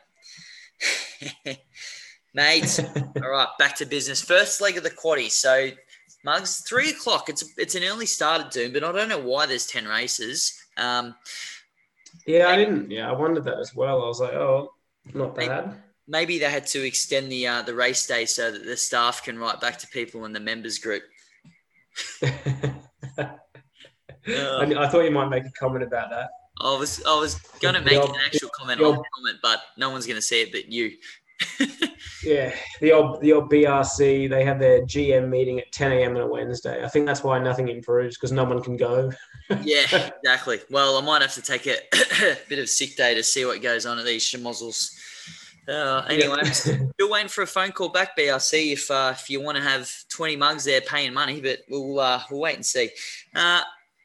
[2.33, 2.79] mate.
[3.23, 4.21] all right, back to business.
[4.21, 5.29] First leg of the quaddy.
[5.29, 5.69] So
[6.23, 7.29] mugs three o'clock.
[7.29, 10.57] It's it's an early start at Doom, but I don't know why there's ten races.
[10.77, 11.15] Um,
[12.25, 12.91] yeah, I didn't.
[12.91, 14.03] Yeah, I wondered that as well.
[14.03, 14.73] I was like, oh,
[15.13, 15.75] not bad.
[16.07, 19.39] Maybe they had to extend the uh, the race day so that the staff can
[19.39, 21.03] write back to people in the members group.
[22.23, 23.29] I,
[24.27, 26.29] I, thought you might make a comment about that.
[26.59, 29.89] I was I was going to make an actual comment on the comment, but no
[29.89, 30.91] one's going to see it but you.
[32.23, 36.15] Yeah, the old the old BRC they have their GM meeting at 10 a.m.
[36.15, 36.83] on a Wednesday.
[36.83, 39.11] I think that's why nothing improves because no one can go.
[39.63, 40.59] yeah, exactly.
[40.69, 41.77] Well, I might have to take a
[42.49, 44.91] bit of sick day to see what goes on at these schmozzles.
[45.67, 46.51] Uh, anyway, yeah.
[46.51, 48.73] still waiting for a phone call back, BRC.
[48.73, 52.21] If uh, if you want to have 20 mugs there paying money, but we'll uh,
[52.29, 52.89] we'll wait and see.
[53.35, 53.61] Uh,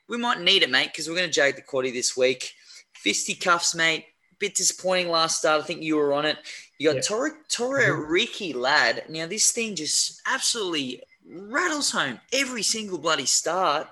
[0.08, 2.52] we might need it, mate, because we're going to jag the quaddy this week.
[2.94, 4.04] Fisticuffs, mate.
[4.38, 5.62] Bit disappointing last start.
[5.62, 6.38] I think you were on it.
[6.78, 7.30] You got yeah.
[7.48, 9.04] Tariki Lad.
[9.08, 13.88] Now this thing just absolutely rattles home every single bloody start.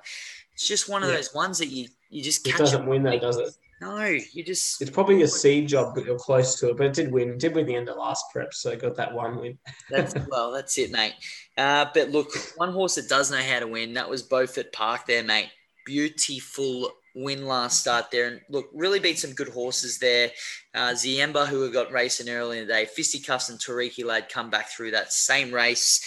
[0.55, 1.17] It's just one of yeah.
[1.17, 3.55] those ones that you you just it doesn't win though, does it?
[3.81, 6.77] No, you just it's probably a seed job, but you're close to it.
[6.77, 7.31] But it did win.
[7.31, 9.59] It did win the end of last prep, so got that one win.
[9.91, 11.15] that's well, that's it, mate.
[11.59, 13.95] Uh, but look, one horse that does know how to win.
[13.95, 15.51] That was Beaufort Park, there, mate.
[15.85, 20.31] Beautiful win last start there, and look, really beat some good horses there.
[20.75, 24.51] Uh, Ziemba, who we got racing early in the day, Fisticuffs and Tariki Lad come
[24.51, 26.05] back through that same race.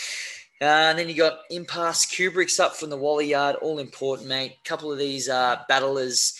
[0.59, 4.57] Uh, and then you got Impasse Kubrick's up from the Wally Yard, all important, mate.
[4.65, 6.37] Couple of these uh, battlers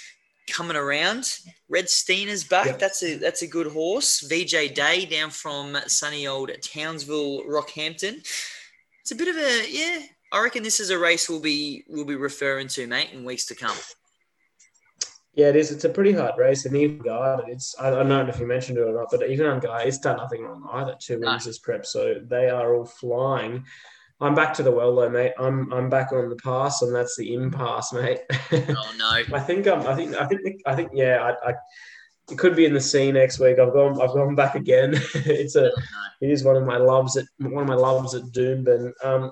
[0.49, 1.39] coming around.
[1.69, 2.65] Red Steener's back.
[2.65, 2.79] Yep.
[2.79, 4.21] That's a that's a good horse.
[4.21, 8.25] VJ Day down from sunny old Townsville, Rockhampton.
[9.01, 9.99] It's a bit of a yeah.
[10.31, 13.45] I reckon this is a race we'll be we'll be referring to, mate, in weeks
[13.45, 13.77] to come.
[15.37, 15.71] Yeah, it is.
[15.71, 18.79] It's a pretty hard race, and even guy, it's I don't know if you mentioned
[18.79, 20.95] it or not, but even on guy, it's done nothing wrong either.
[20.99, 23.63] Two wins this prep, so they are all flying.
[24.19, 25.33] I'm back to the well though, mate.
[25.37, 28.21] I'm I'm back on the pass, and that's the impasse, mate.
[28.51, 29.09] Oh no.
[29.35, 31.53] I think um, I think I think I think yeah, I, I
[32.31, 33.59] it could be in the sea next week.
[33.59, 34.93] I've gone I've gone back again.
[35.13, 35.67] it's a
[36.19, 38.91] it is one of my loves at one of my loves at Doomben.
[39.03, 39.31] Um,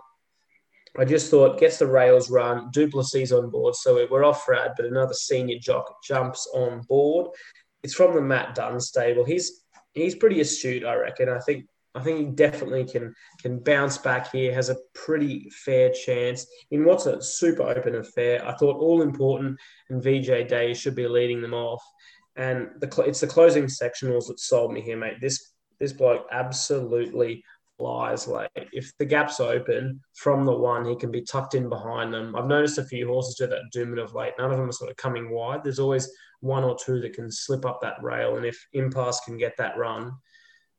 [0.97, 4.85] I just thought gets the rails run, Duplessis on board, so we're off Rad, but
[4.85, 7.27] another senior jock jumps on board.
[7.83, 9.25] It's from the Matt Dunn stable.
[9.25, 11.29] He's he's pretty astute, I reckon.
[11.29, 14.53] I think I think he definitely can can bounce back here.
[14.53, 18.45] Has a pretty fair chance in what's a super open affair.
[18.45, 21.83] I thought all important and VJ Day should be leading them off,
[22.35, 25.21] and the it's the closing sectionals that sold me here, mate.
[25.21, 27.43] This this bloke absolutely
[27.77, 28.27] flies.
[28.27, 32.35] Like if the gap's open from the one, he can be tucked in behind them.
[32.35, 34.33] I've noticed a few horses do that Doomben of late.
[34.37, 35.63] None of them are sort of coming wide.
[35.63, 36.09] There's always
[36.41, 39.77] one or two that can slip up that rail, and if Impasse can get that
[39.77, 40.11] run,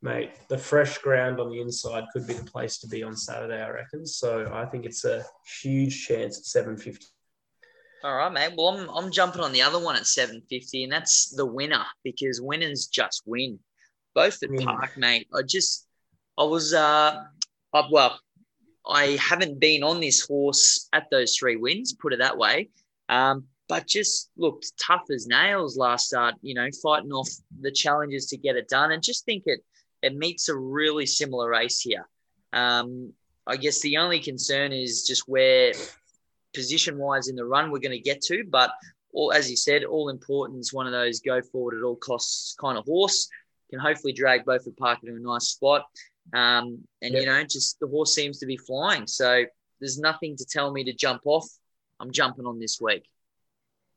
[0.02, 3.60] mate, the fresh ground on the inside could be the place to be on Saturday,
[3.62, 4.06] I reckon.
[4.06, 5.24] So I think it's a
[5.62, 7.06] huge chance at 750.
[8.04, 8.52] All right, mate.
[8.56, 12.40] Well, I'm, I'm jumping on the other one at 750, and that's the winner because
[12.40, 13.58] winners just win.
[14.14, 14.64] Both at Mm.
[14.64, 15.26] Park, mate.
[15.34, 15.85] I just,
[16.38, 17.22] I was, uh,
[17.72, 18.20] uh, well,
[18.86, 22.70] I haven't been on this horse at those three wins, put it that way.
[23.08, 27.28] Um, but just looked tough as nails last start, you know, fighting off
[27.60, 28.92] the challenges to get it done.
[28.92, 29.60] And just think it,
[30.02, 32.06] it meets a really similar race here.
[32.52, 33.12] Um,
[33.46, 35.72] I guess the only concern is just where
[36.54, 38.44] position wise in the run we're going to get to.
[38.48, 38.70] But
[39.12, 42.54] all, as you said, all important is one of those go forward at all costs
[42.60, 43.28] kind of horse.
[43.70, 45.86] Can hopefully drag both at Park into a nice spot.
[46.32, 47.20] Um, and, Yep.
[47.20, 49.06] you know, just the horse seems to be flying.
[49.06, 49.44] So
[49.80, 51.46] there's nothing to tell me to jump off.
[52.00, 53.08] I'm jumping on this week.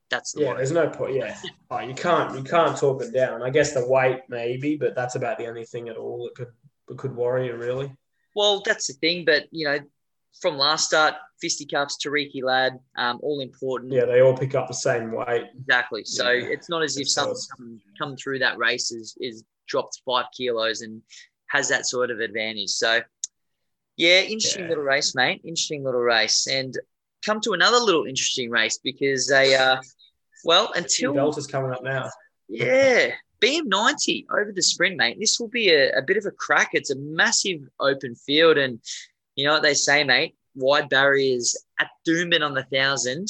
[0.09, 0.57] That's the Yeah, one.
[0.57, 1.15] there's no point.
[1.15, 1.35] Yeah,
[1.71, 3.43] oh, you can't you can't talk it down.
[3.43, 6.51] I guess the weight maybe, but that's about the only thing at all that could
[6.87, 7.91] that could worry you really.
[8.35, 9.25] Well, that's the thing.
[9.25, 9.79] But, you know,
[10.41, 13.91] from last start, fisticuffs, Tariki Lad, um, all important.
[13.91, 15.45] Yeah, they all pick up the same weight.
[15.59, 16.03] Exactly.
[16.05, 16.47] So Yeah.
[16.47, 20.81] it's not as if someone come, come through that race is, is dropped five kilos
[20.81, 21.01] and
[21.49, 22.69] has that sort of advantage.
[22.69, 23.01] So,
[23.97, 24.69] yeah, interesting Yeah.
[24.69, 25.41] little race, mate.
[25.43, 26.47] Interesting little race.
[26.47, 26.77] And
[27.25, 29.81] come to another little interesting race because they, uh,
[30.45, 32.09] well, until Delta's coming up now.
[32.47, 35.17] yeah, BM90 over the sprint, mate.
[35.19, 36.69] This will be a, a bit of a crack.
[36.73, 38.57] It's a massive open field.
[38.57, 38.79] And
[39.35, 40.35] you know what they say, mate?
[40.55, 43.27] Wide barriers at Doomben on the thousand,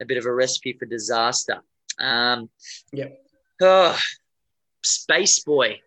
[0.00, 1.60] a bit of a recipe for disaster.
[1.98, 2.48] Um,
[2.92, 3.18] Yep.
[3.62, 3.98] Oh,
[4.82, 5.80] Space Boy.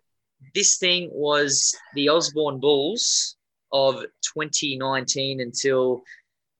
[0.54, 3.36] This thing was the Osborne Bulls
[3.72, 4.04] of
[4.34, 6.02] 2019 until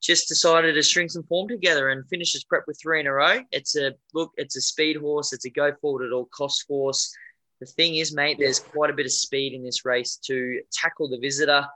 [0.03, 3.13] just decided to string some form together and finish his prep with three in a
[3.13, 3.41] row.
[3.53, 7.13] It's a look, it's a speed horse, it's a go forward at all cost horse.
[7.61, 11.09] The thing is, mate, there's quite a bit of speed in this race to tackle
[11.09, 11.67] the visitor.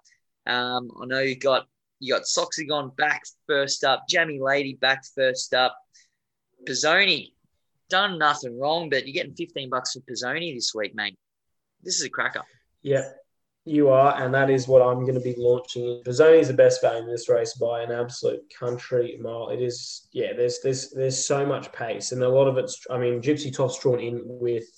[0.46, 1.66] Um, I know you got
[2.00, 5.76] you got Soxagon back first up, Jamie Lady back first up,
[6.66, 7.32] Pizzoni
[7.88, 11.16] done nothing wrong, but you're getting 15 bucks for Pizzoni this week, mate.
[11.82, 12.42] This is a cracker.
[12.82, 13.08] Yeah,
[13.64, 16.02] you are, and that is what I'm going to be launching.
[16.04, 19.50] Pizzoni is the best value in this race by an absolute country mile.
[19.50, 20.32] It is, yeah.
[20.32, 22.86] There's there's there's so much pace, and a lot of it's.
[22.90, 24.68] I mean, Gypsy Top's drawn in with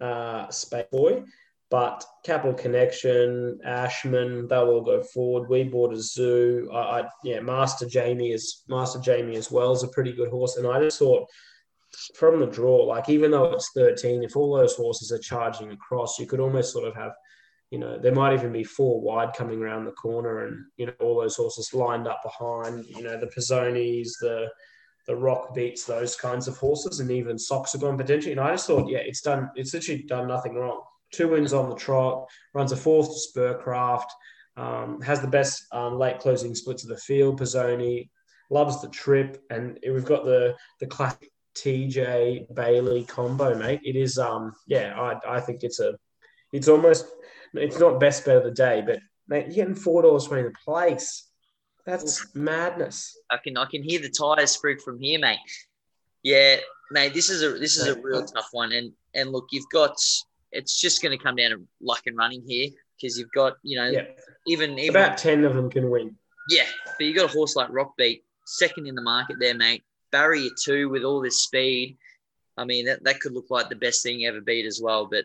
[0.00, 1.24] uh, Space Boy,
[1.70, 5.48] but Capital Connection, Ashman, they'll all go forward.
[5.48, 6.70] We bought a zoo.
[6.72, 10.56] I, I yeah, Master Jamie is Master Jamie as well is a pretty good horse,
[10.56, 11.28] and I just thought
[12.14, 16.18] from the draw, like even though it's 13, if all those horses are charging across,
[16.18, 17.12] you could almost sort of have
[17.70, 20.92] you know, there might even be four wide coming around the corner and, you know,
[21.00, 24.48] all those horses lined up behind, you know, the Pizzonis, the
[25.06, 28.32] the rock beats, those kinds of horses, and even Soxagon potentially.
[28.32, 30.82] And I just thought, yeah, it's done, it's literally done nothing wrong.
[31.12, 34.08] Two wins on the trot, runs a fourth to Spurcraft,
[34.56, 37.38] um, has the best um, late closing splits of the field.
[37.38, 38.08] Pizzoni
[38.50, 43.80] loves the trip, and we've got the the classic TJ Bailey combo, mate.
[43.84, 45.96] It is, um, yeah, I, I think it's a,
[46.52, 47.06] it's almost,
[47.54, 50.54] it's not best bet of the day, but mate, you're getting four dollars twenty the
[50.64, 51.28] place.
[51.84, 53.16] That's madness.
[53.30, 55.38] I can I can hear the tires sprig from here, mate.
[56.22, 56.56] Yeah,
[56.90, 58.72] mate, this is a this is a real tough one.
[58.72, 59.96] And and look, you've got
[60.52, 63.76] it's just going to come down to luck and running here because you've got you
[63.76, 64.02] know Yeah,
[64.48, 66.16] even even about ten of them can win.
[66.50, 66.66] yeah,
[66.98, 69.84] but you got a horse like Rockbeat second in the market there, mate.
[70.16, 71.98] Barrier two with all this speed.
[72.56, 75.02] I mean that, that could look like the best thing ever beat as well.
[75.14, 75.24] But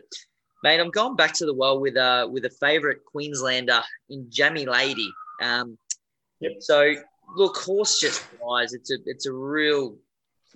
[0.62, 4.66] mate, I'm going back to the well with uh with a favourite Queenslander in Jamie
[4.66, 5.10] Lady.
[5.40, 5.78] Um,
[6.42, 6.52] Yep.
[6.60, 6.94] So
[7.36, 8.74] look, horse just flies.
[8.74, 9.96] It's a it's a real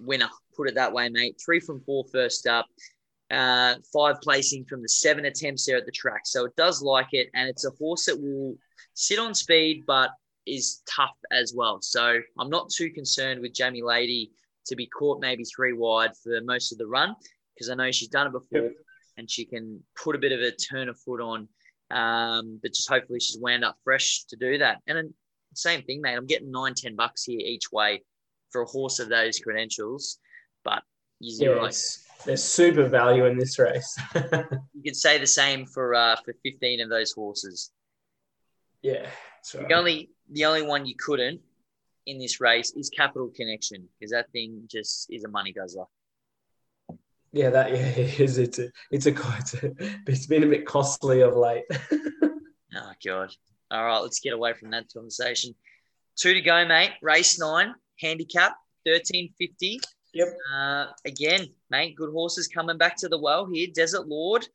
[0.01, 0.29] winner.
[0.57, 1.41] Put it that way, mate.
[1.45, 2.67] Three from four first up.
[3.31, 6.23] Uh, five placing from the seven attempts there at the track.
[6.25, 8.57] So it does like it, and it's a horse that will
[8.95, 10.11] sit on speed, but
[10.47, 11.79] is tough as well.
[11.83, 14.31] So I'm not too concerned with Jamie Lady
[14.67, 17.15] to be caught maybe three wide for most of the run
[17.55, 18.73] because I know she's done it before Yep.
[19.17, 21.49] and she can put a bit of a turn of foot on.
[21.91, 24.79] Um, but just hopefully she's wound up fresh to do that.
[24.87, 25.15] And then
[25.55, 26.15] same thing, mate.
[26.17, 28.03] I'm getting nine, 10 bucks here each way
[28.51, 30.19] for a horse of those credentials.
[30.65, 30.83] But
[31.21, 31.71] you Yeah,
[32.25, 33.97] there's super value in this race.
[34.75, 37.71] You could say the same for uh, for 15 of those horses.
[38.83, 39.09] yeah,
[39.55, 39.69] right.
[39.69, 41.41] The only the only one you couldn't
[42.07, 45.87] in this race is Capital Connection because that thing just is a money guzzler.
[47.33, 48.39] Yeah, that yeah, it is.
[48.39, 49.73] It's a, it's a, it's a,
[50.07, 51.65] it's been a bit costly of late.
[52.79, 53.35] Oh god!
[53.71, 55.55] All right, let's get away from that conversation.
[56.17, 56.93] Two to go, mate.
[57.01, 58.53] Race nine, handicap
[58.85, 59.81] thirteen fifty.
[60.13, 60.29] Yep.
[60.53, 63.69] Uh, again, mate, good horses coming back to the well here.
[63.75, 64.47] Desert Lord,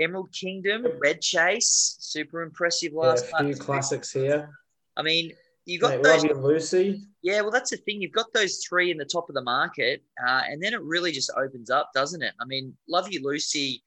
[0.00, 4.50] Emerald Kingdom, Red Chase, super impressive Yeah, last a few classics here.
[4.96, 5.32] I mean,
[5.66, 7.02] you got Mate, those Love You Lucy.
[7.22, 8.00] Yeah, well, that's the thing.
[8.00, 11.12] You've got those three in the top of the market, uh, and then it really
[11.12, 12.32] just opens up, doesn't it?
[12.40, 13.82] I mean, Love You Lucy,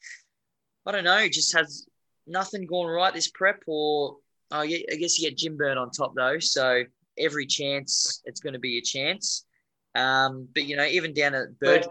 [0.86, 1.88] I don't know, just has
[2.28, 4.18] nothing gone right this prep, or
[4.52, 6.84] oh, yeah, I guess you get Jim Burn on top though, so
[7.18, 9.46] every chance it's going to be a chance.
[9.96, 11.90] Um, but you know, even down at Bird, Mate,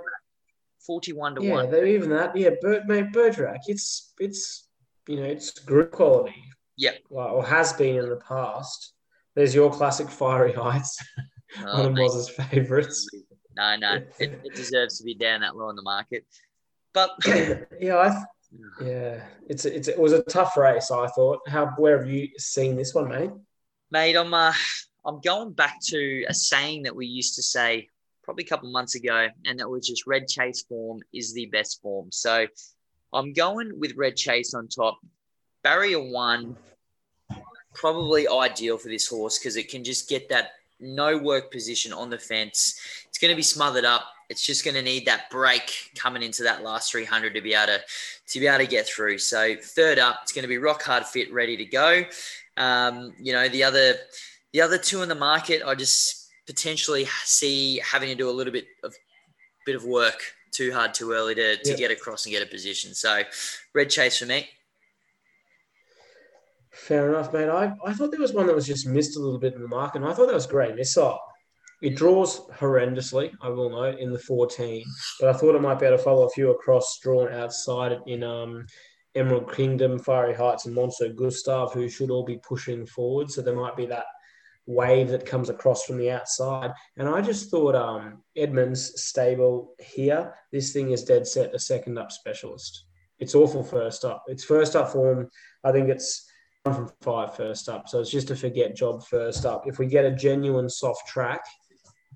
[0.87, 1.70] forty-one to Yeah, one.
[1.70, 2.37] they're even that.
[2.37, 3.61] Yeah, Bird, mate, Bergerac.
[3.66, 4.68] It's it's
[5.07, 6.35] you know it's group quality.
[6.77, 6.92] Yeah.
[7.11, 8.94] Well, or has been in the past.
[9.35, 10.99] There's your classic Fiery Heights,
[11.62, 13.09] one Oh, of mate, Moz's favourites.
[13.57, 16.25] no, no, it, it deserves to be down that low in the market.
[16.92, 18.23] But yeah, I th-
[18.83, 20.90] yeah, it's it's it was a tough race.
[20.90, 21.40] I thought.
[21.49, 23.31] How where have you seen this one, mate?
[23.90, 24.53] Mate, I'm uh,
[25.07, 27.88] I'm going back to a saying that we used to say
[28.23, 31.81] probably a couple months ago, and that was just red chase form is the best
[31.81, 32.09] form.
[32.12, 32.47] So
[33.12, 34.99] I'm going with red chase on top.
[35.62, 36.57] Barrier one,
[37.83, 42.09] probably ideal for this horse because it can just get that no work position on
[42.11, 42.81] the fence.
[43.09, 44.05] It's going to be smothered up.
[44.31, 47.66] It's just going to need that break coming into that last 300 to be able
[47.66, 47.81] to
[48.29, 49.18] to be able to get through.
[49.18, 52.05] So third up, it's going to be rock hard fit, ready to go.
[52.57, 53.95] Um, you know, the other
[54.53, 58.53] the other two in the market, I just potentially see having to do a little
[58.53, 58.95] bit of
[59.66, 61.79] bit of work too hard too early to, to Yep.
[61.79, 62.95] get across and get a position.
[62.95, 63.23] So
[63.75, 64.49] red chase for me.
[66.73, 67.49] Fair enough, mate.
[67.49, 69.69] I, I thought there was one that was just missed a little bit in the
[69.69, 71.19] market, and I thought that was great missile.
[71.83, 74.85] It draws horrendously, I will note, in the 14,
[75.21, 78.23] but I thought I might be able to follow a few across drawn outside in
[78.23, 78.67] um,
[79.15, 83.31] Emerald Kingdom, Fiery Heights, and Monster Gustav, who should all be pushing forward.
[83.31, 84.07] So there might be that
[84.67, 86.71] wave that comes across from the outside.
[86.97, 90.35] And I just thought um, Edmonds stable here.
[90.53, 92.85] This thing is dead set a second up specialist.
[93.19, 94.25] It's awful first up.
[94.29, 95.29] It's first up form.
[95.65, 96.29] I think it's
[96.64, 97.88] from five first up.
[97.88, 99.64] So it's just a forget job first up.
[99.66, 101.44] If we get a genuine soft track,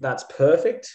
[0.01, 0.89] that's perfect.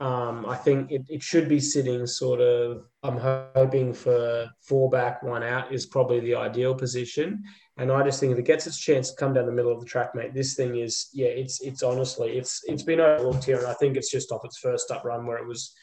[0.00, 2.84] Um, I think it, it should be sitting sort of.
[3.02, 7.42] I'm hoping for four back, one out is probably the ideal position.
[7.76, 9.80] And I just think if it gets its chance to come down the middle of
[9.80, 13.58] the track, mate, this thing is yeah, it's it's honestly it's it's been overlooked here,
[13.58, 15.74] and I think it's just off its first up run where it was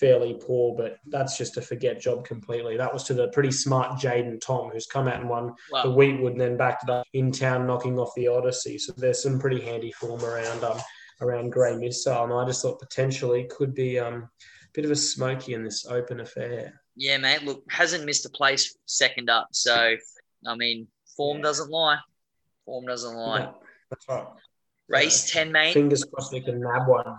[0.00, 2.76] fairly poor, but that's just a forget job completely.
[2.78, 6.32] That was to the pretty smart Jaden Tom, who's come out and won the Wheatwood
[6.32, 8.78] and then backed it up in town, knocking off the Odyssey.
[8.78, 10.78] So there's some pretty handy form around um
[11.20, 14.96] around Grey Missile, and I just thought potentially could be um a bit of a
[14.96, 16.80] smoky in this open affair.
[16.96, 17.42] yeah, mate.
[17.42, 19.48] Look, hasn't missed a place second up.
[19.52, 19.96] So
[20.46, 21.42] I mean, form Yeah.
[21.44, 21.98] doesn't lie.
[22.64, 23.40] Form doesn't lie.
[23.40, 23.52] Yeah,
[23.90, 24.26] that's right.
[24.88, 25.74] Race ten, mate.
[25.74, 27.18] Fingers crossed we can nab one.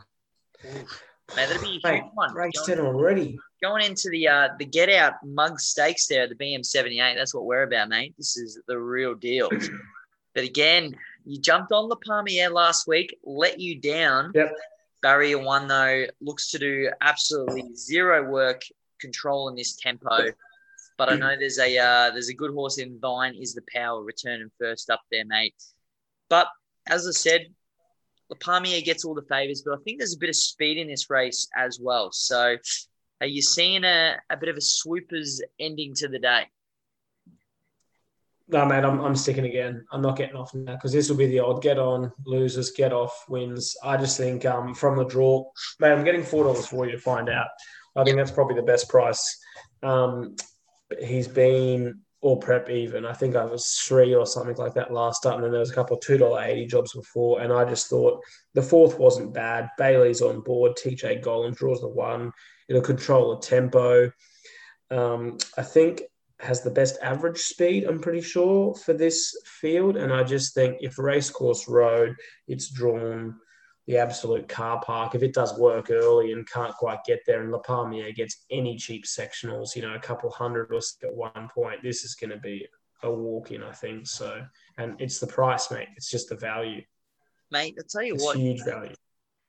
[1.35, 2.33] Mate, that'd be a Mate, huge one.
[2.33, 3.37] race Going- ten already.
[3.61, 7.15] going into the uh the get out mug stakes there at the BM78.
[7.15, 8.13] That's what we're about, mate.
[8.17, 9.49] This is the real deal.
[10.35, 14.31] but again, you jumped on La Palmiere last week, let you down.
[14.35, 14.53] Yep.
[15.01, 18.61] Barrier one though looks to do absolutely zero work
[18.99, 20.27] controlling this tempo.
[20.97, 24.03] But I know there's a uh, there's a good horse in Vine is the power
[24.03, 25.55] returning first up there, mate.
[26.29, 26.47] But
[26.87, 27.47] as I said,
[28.31, 30.87] La Palmiere gets all the favors, but I think there's a bit of speed in
[30.87, 32.11] this race as well.
[32.13, 32.55] So
[33.19, 36.43] are you seeing a, a bit of a swoopers ending to the day?
[38.47, 39.85] No, mate, I'm, I'm sticking again.
[39.91, 42.93] I'm not getting off now because this will be the odd get on, losers, get
[42.93, 43.75] off, wins.
[43.83, 45.45] I just think um, from the draw,
[45.79, 47.47] mate, I'm getting four dollars for you to find out.
[47.95, 49.37] I think that's probably the best price.
[49.83, 50.35] Um,
[50.99, 53.05] he's been all prep even.
[53.05, 55.71] I think I was three or something like that last up, and then there was
[55.71, 58.21] a couple of two dollar eighty jobs before, and I just thought
[58.53, 59.69] the fourth wasn't bad.
[59.77, 60.73] Bailey's on board.
[60.75, 62.31] TJ Gollan draws the one.
[62.69, 64.11] It'll control the tempo.
[64.91, 66.03] Um, I think
[66.41, 69.95] has the best average speed, I'm pretty sure, for this field.
[69.95, 72.15] And I just think if Racecourse Road,
[72.47, 73.35] it's drawn
[73.87, 75.15] the absolute car park.
[75.15, 78.77] If it does work early and can't quite get there, and La Palmier gets any
[78.77, 82.37] cheap sectionals, you know, a couple hundred or at one point, this is going to
[82.37, 82.67] be
[83.03, 84.07] a walk in, I think.
[84.07, 84.41] So,
[84.77, 85.87] and it's the price, mate.
[85.95, 86.83] It's just the value.
[87.49, 88.93] Mate, I'll tell you It's what, huge value.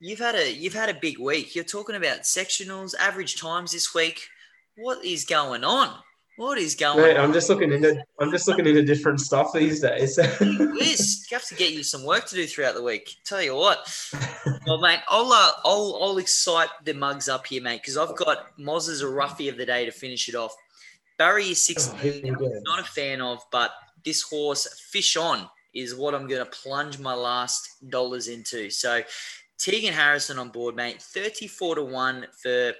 [0.01, 1.55] you've had a you've had a big week.
[1.55, 4.27] You're talking about sectionals, average times this week.
[4.77, 5.95] What is going on?
[6.43, 7.27] What is going Mate, on?
[7.27, 10.19] I'm just looking into I'm just looking into different stuff these days.
[10.41, 13.15] Liz, you have to get you some work to do throughout the week.
[13.25, 13.79] Tell you what.
[14.67, 18.59] Well, mate, I'll uh, I'll I'll excite the mugs up here, mate, because I've got
[18.59, 20.53] Moz as a roughie of the day to finish it off.
[21.17, 22.23] Barry is Oh, 16.
[22.25, 22.51] we go.
[22.65, 23.71] not a fan of, but
[24.05, 28.69] this horse, Fish On, is what I'm going to plunge my last dollars into.
[28.69, 29.03] So,
[29.59, 31.01] Tegan Harrison on board, mate.
[31.01, 32.73] 34 to 1 for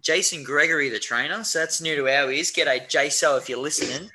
[0.00, 1.44] Jason Gregory, the trainer.
[1.44, 2.52] So, that's new to our ears.
[2.52, 4.10] G'day, JSO, if you're listening.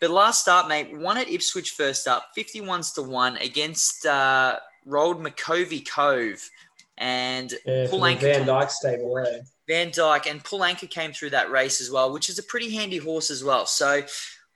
[0.00, 5.22] But last start, mate, one at Ipswich first up, 51s to 1 against uh, Rolled
[5.22, 6.48] McCovey Cove.
[6.96, 9.42] And Yeah, Paul Anchor Van Dyke stable there.
[9.68, 12.74] Van Dyke and Pull Anchor came through that race as well, which is a pretty
[12.74, 13.66] handy horse as well.
[13.66, 14.02] So,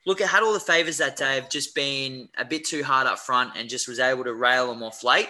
[0.07, 3.07] look, it had all the favours that day of just being a bit too hard
[3.07, 5.29] up front and just was able to rail them off late.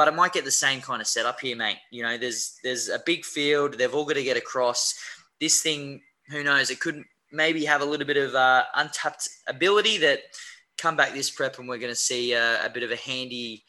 [0.00, 1.76] But it might get the same kind of setup here, mate.
[1.90, 3.74] You know, there's there's a big field.
[3.74, 4.94] They've all got to get across.
[5.38, 6.70] This thing, who knows?
[6.70, 10.20] It could maybe have a little bit of uh, untapped ability that
[10.78, 13.62] come back this prep, and we're going to see uh, a bit of a handy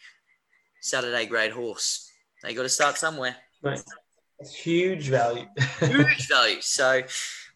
[0.80, 2.10] Saturday grade horse.
[2.44, 3.36] They got to start somewhere.
[3.62, 3.84] Mate,
[4.40, 5.48] it's huge value.
[5.82, 6.62] huge value.
[6.62, 7.02] So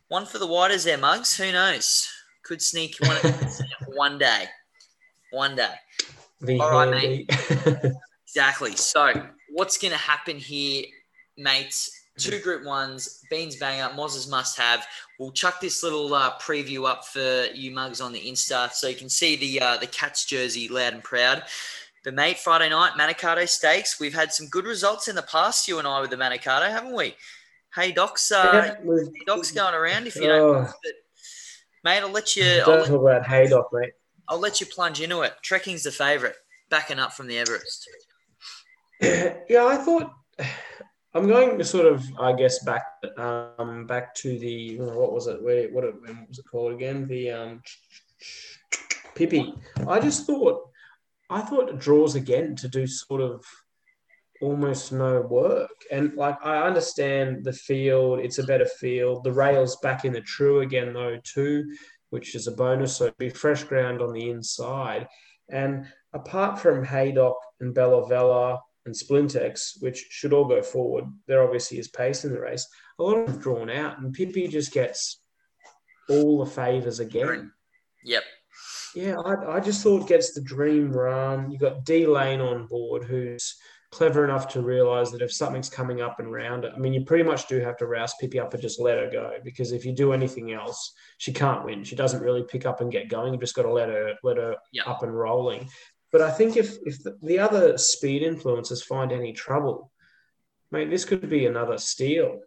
[0.09, 1.37] one for the Whiters there, Mugs.
[1.37, 2.09] Who knows?
[2.43, 3.35] Could sneak one
[3.93, 4.47] one day.
[5.31, 5.75] One day.
[6.41, 7.93] the All right, handy.
[8.35, 8.75] Exactly.
[8.75, 9.13] So
[9.53, 10.85] what's going to happen here,
[11.37, 11.89] mates?
[12.17, 14.87] Two group ones, Beans Banger, Moz's must have.
[15.19, 18.95] We'll chuck this little uh, preview up for you mugs on the Insta so you
[18.95, 21.43] can see the uh, the Cats jersey loud and proud.
[22.05, 23.99] But mate, Friday night, Manikato Stakes.
[23.99, 26.95] We've had some good results in the past, you and I, with the Manikato, haven't
[26.95, 27.15] we?
[27.73, 30.55] Hey, Doc's, uh, Yeah, Hey, Doc's going around if you don't.
[30.55, 30.73] Oh.
[30.83, 30.93] but,
[31.83, 32.45] mate, I'll let you.
[32.59, 33.91] I'll Don't let, talk about Haydock, mate.
[34.29, 35.33] I'll let you plunge into it.
[35.41, 36.35] Trekking's the favourite,
[36.69, 37.89] backing up from the Everest.
[39.49, 40.11] yeah, I thought
[41.13, 42.83] I'm going to sort of, I guess, back
[43.17, 45.41] um, back to the what was it?
[45.41, 47.07] Where what, it, what was it called again?
[47.07, 47.61] The um,
[49.15, 49.53] Pippi.
[49.87, 50.61] I just thought
[51.29, 53.45] I thought draws again to do sort of
[54.41, 55.71] almost no work.
[55.91, 59.23] And like I understand the field, it's a better field.
[59.23, 61.63] The rails back in the true again though too,
[62.09, 62.97] which is a bonus.
[62.97, 65.07] So be fresh ground on the inside.
[65.49, 71.43] And apart from Haydock and Bella Vella and Splintex, which should all go forward, there
[71.43, 72.67] obviously is pace in the race.
[72.99, 75.19] A lot of drawn out, and Pippi just gets
[76.09, 77.51] all the favors again.
[78.03, 78.23] Yep.
[78.95, 81.51] Yeah, I, I just thought gets the dream run.
[81.51, 83.55] You've got D Lane on board, who's
[83.91, 87.05] clever enough to realize that if something's coming up and round it, I mean, you
[87.05, 89.85] pretty much do have to rouse Pippi up and just let her go because if
[89.85, 91.83] you do anything else, she can't win.
[91.83, 93.33] She doesn't really pick up and get going.
[93.33, 94.83] You've just got to let her let her Yeah.
[94.83, 95.69] up and rolling.
[96.15, 99.91] But I think if if the, the other speed influencers find any trouble,
[100.71, 102.39] mate, this could be another steal.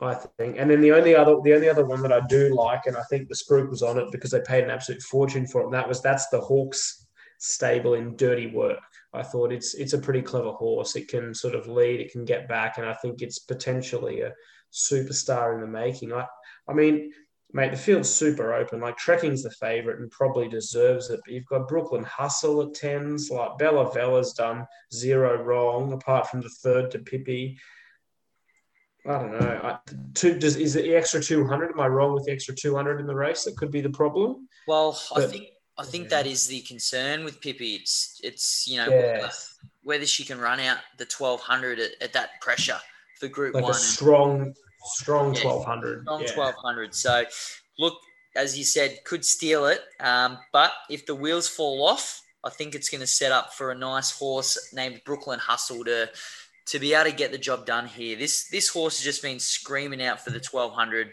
[0.00, 0.56] I think.
[0.58, 3.02] And then the only other the only other one that I do like, and I
[3.10, 5.74] think the Spruik was on it because they paid an absolute fortune for it, and
[5.74, 8.80] that was that's the Hawks stable in dirty work.
[9.12, 10.96] I thought it's it's a pretty clever horse.
[10.96, 14.32] It can sort of lead, it can get back, and I think it's potentially a
[14.72, 16.14] superstar in the making.
[16.14, 16.24] I
[16.66, 17.12] I mean,
[17.52, 18.80] mate, the field's super open.
[18.80, 21.20] Like Trekking's the favourite and probably deserves it.
[21.24, 23.30] But you've got Brooklyn Hustle at tens.
[23.30, 27.58] Like Bella Vella's done zero wrong, apart from the third to Pippi.
[29.06, 29.60] I don't know.
[29.64, 29.78] I,
[30.14, 31.70] two, does, is it the extra 200?
[31.72, 33.44] Am I wrong with the extra 200 in the race?
[33.44, 34.46] That could be the problem.
[34.66, 35.46] Well, I think
[35.78, 37.74] I think that is the concern with Pippi.
[37.76, 39.54] It's it's you know Yes.
[39.82, 42.78] whether she can run out the twelve hundred at, at that pressure
[43.18, 43.72] for Group Like One.
[43.72, 44.54] a strong,
[44.84, 46.08] strong Yeah, 1200.
[46.08, 46.36] on Yeah.
[46.36, 46.94] 1200.
[46.94, 47.24] So,
[47.78, 47.94] look,
[48.36, 49.82] as you said, could steal it.
[50.00, 53.70] Um, but if the wheels fall off, I think it's going to set up for
[53.70, 56.10] a nice horse named Brooklyn Hustle to
[56.66, 58.16] to be able to get the job done here.
[58.16, 61.10] This this horse has just been screaming out for the 1200.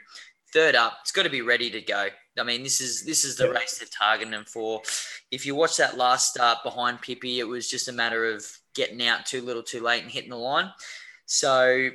[0.54, 2.08] Third up, it's got to be ready to go.
[2.40, 4.82] I mean, this is this is the race they're targeting him for.
[5.32, 9.06] If you watch that last start behind Pippi, it was just a matter of getting
[9.06, 10.72] out too little, too late, and hitting the line.
[11.26, 11.90] So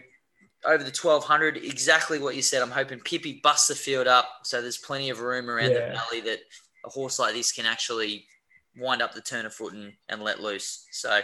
[0.65, 2.63] over the 1200, exactly what you said.
[2.63, 5.89] I'm hoping Pippi busts the field up so there's plenty of room around Yeah.
[5.89, 6.39] the valley that
[6.85, 8.27] a horse like this can actually
[8.77, 10.87] wind up the turn of foot and, and let loose.
[10.93, 11.21] So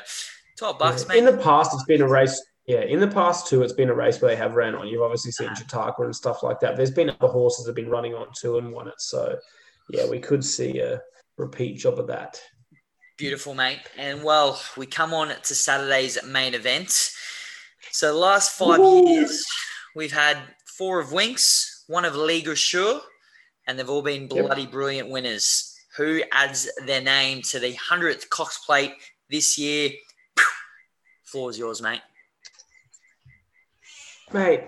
[0.59, 1.09] 12 bucks, Yeah.
[1.09, 1.18] mate.
[1.18, 2.41] In the past, it's been a race.
[2.66, 4.89] Yeah, in the past too, it's been a race where they have ran on.
[4.89, 6.76] You've obviously seen Chautauqua and stuff like that.
[6.76, 9.01] There's been other horses that have been running on too and won it.
[9.01, 9.39] So,
[9.89, 11.01] yeah, we could see a
[11.39, 12.39] repeat job of that.
[13.16, 13.80] Beautiful, mate.
[13.97, 17.11] And well, we come on to Saturday's main event.
[17.93, 19.47] So, the last 5 years,
[19.95, 23.01] we've had four of Winx, one of Ligue Sure,
[23.66, 24.70] and they've all been bloody yep.
[24.70, 25.76] brilliant winners.
[25.97, 28.93] Who adds their name to the 100th Cox Plate
[29.28, 29.91] this year?
[31.24, 32.01] Floor is yours, mate.
[34.32, 34.62] Mate,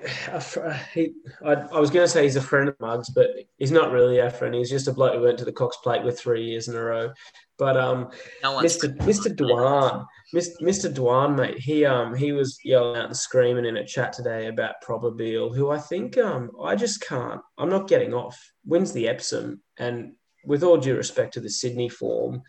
[0.94, 1.12] he,
[1.44, 4.18] I, I, was going to say he's a friend of Mugs, but he's not really
[4.18, 4.54] a friend.
[4.54, 6.82] He's just a bloke who went to the Cox Plate with three years in a
[6.82, 7.12] row.
[7.58, 8.10] But um,
[8.42, 8.96] no Mr.
[8.98, 9.34] Mr.
[9.34, 10.92] Dwan, Mr.
[10.92, 14.82] Dwan, mate, he um he was yelling out and screaming in a chat today about
[14.82, 17.40] Probabeel, who I think um I just can't.
[17.58, 18.38] I'm not getting off.
[18.64, 20.12] Wins the Epsom, and
[20.44, 22.42] with all due respect to the Sydney form,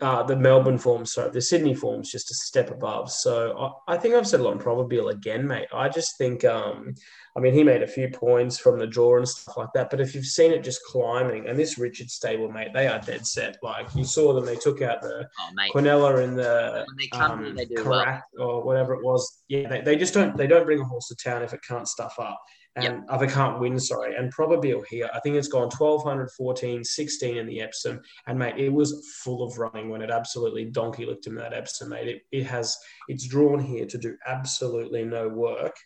[0.00, 3.10] uh, the Melbourne form, sorry, the Sydney form's just a step above.
[3.10, 5.68] So I, I think I've said a lot on Probabeel again, mate.
[5.72, 6.94] I just think, um,
[7.36, 9.90] I mean, he made a few points from the draw and stuff like that.
[9.90, 13.26] But if you've seen it just climbing, and this Richard stable, mate, they are dead
[13.26, 13.56] set.
[13.62, 18.22] Like you saw them, they took out the oh, Quinella in the um, well.
[18.38, 19.42] or whatever it was.
[19.48, 21.86] Yeah, they, they just don't they don't bring a horse to town if it can't
[21.86, 22.40] stuff up
[22.76, 23.04] and yep.
[23.08, 24.14] other can't win, sorry.
[24.14, 28.00] And Probabeel here, I think it's gone 1200, 14, 16 in the Epsom.
[28.26, 31.88] And mate, it was full of running when it absolutely donkey looked in that Epsom,
[31.88, 32.08] mate.
[32.08, 32.76] It, it has,
[33.08, 35.76] it's drawn here to do absolutely no work.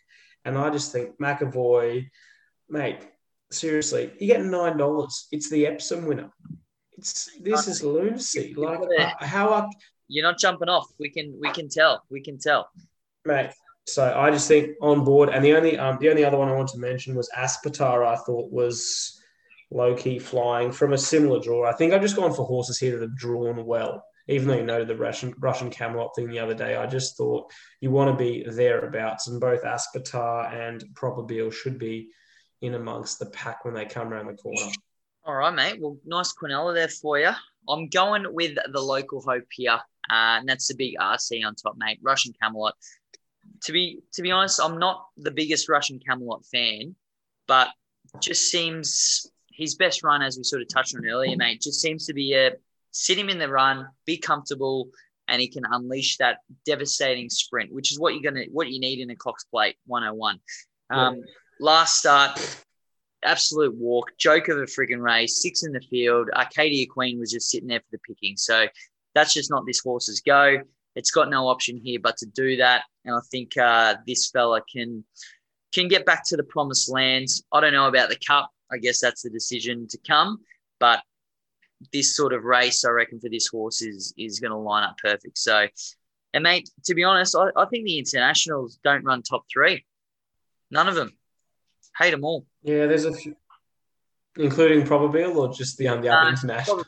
[0.45, 2.05] And I just think McEvoy,
[2.69, 2.99] mate,
[3.51, 5.27] seriously, you get nine dollars.
[5.31, 6.29] It's the Epsom winner.
[6.97, 8.53] It's this is lunacy.
[8.55, 8.79] Like
[9.19, 9.69] how are
[10.07, 10.87] you're not jumping off.
[10.99, 12.03] We can we can tell.
[12.09, 12.69] We can tell.
[13.25, 13.51] Mate,
[13.87, 16.55] so I just think on board, and the only um, the only other one I
[16.55, 18.05] want to mention was Aspetar.
[18.05, 19.21] I thought was
[19.71, 21.67] low key flying from a similar draw.
[21.67, 24.03] I think I've just gone for horses here that have drawn well.
[24.27, 27.51] Even though you noted the Russian Russian Camelot thing the other day, I just thought
[27.79, 32.09] you want to be thereabouts, and both Aspetar and Probabeel should be
[32.61, 34.71] in amongst the pack when they come around the corner.
[35.25, 35.79] All right, mate.
[35.79, 37.31] Well, nice Quinella there for you.
[37.69, 39.79] I'm going with the local hope here,
[40.09, 41.99] uh, and that's the big RC on top, mate.
[42.01, 42.75] Russian Camelot
[43.63, 46.95] to be to be honest, I'm not the biggest Russian Camelot fan,
[47.47, 47.69] but
[48.19, 52.05] just seems his best run, as we sort of touched on earlier, mate, just seems
[52.07, 52.53] to be a
[52.91, 54.89] sit him in the run, be comfortable,
[55.27, 58.99] and he can unleash that devastating sprint, which is what you're gonna what you need
[58.99, 60.39] in a Cox Plate 101.
[60.89, 61.21] Um, yeah.
[61.59, 62.63] Last start,
[63.23, 66.29] absolute walk, joke of a freaking race, six in the field.
[66.35, 68.37] Arcadia Queen was just sitting there for the picking.
[68.37, 68.67] So
[69.13, 70.59] that's just not this horse's go.
[70.95, 72.83] It's got no option here but to do that.
[73.03, 75.03] And I think uh, this fella can
[75.73, 77.27] can get back to the promised land.
[77.51, 78.49] I don't know about the cup.
[78.71, 80.39] I guess that's the decision to come.
[80.79, 81.01] But
[81.91, 84.97] this sort of race, I reckon, for this horse is is going to line up
[84.97, 85.37] perfect.
[85.37, 85.67] So,
[86.33, 89.85] and mate, to be honest, I, I think the internationals don't run top three.
[90.71, 91.13] None of them.
[91.97, 92.45] Hate them all.
[92.63, 93.35] Yeah, there's a few,
[94.37, 96.83] including Probabeel or just the, um, the uh, international.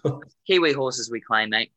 [0.48, 1.72] Kiwi horses we claim, mate.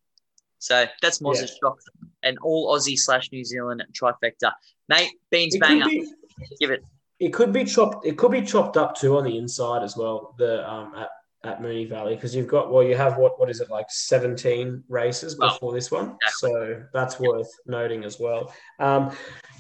[0.59, 1.69] So that's Moz's yeah.
[1.69, 1.79] shock
[2.23, 4.53] and all Aussie slash New Zealand trifecta.
[4.89, 5.87] Mate, beans it banger.
[5.87, 6.13] Be,
[6.59, 6.85] Give it.
[7.19, 8.07] It could be chopped.
[8.07, 10.35] It could be chopped up too on the inside as well.
[10.39, 11.09] The um at,
[11.45, 14.85] at Moonee Valley because you've got well you have what what is it like 17
[14.89, 16.51] races before this one exactly.
[16.51, 19.11] so that's worth noting as well um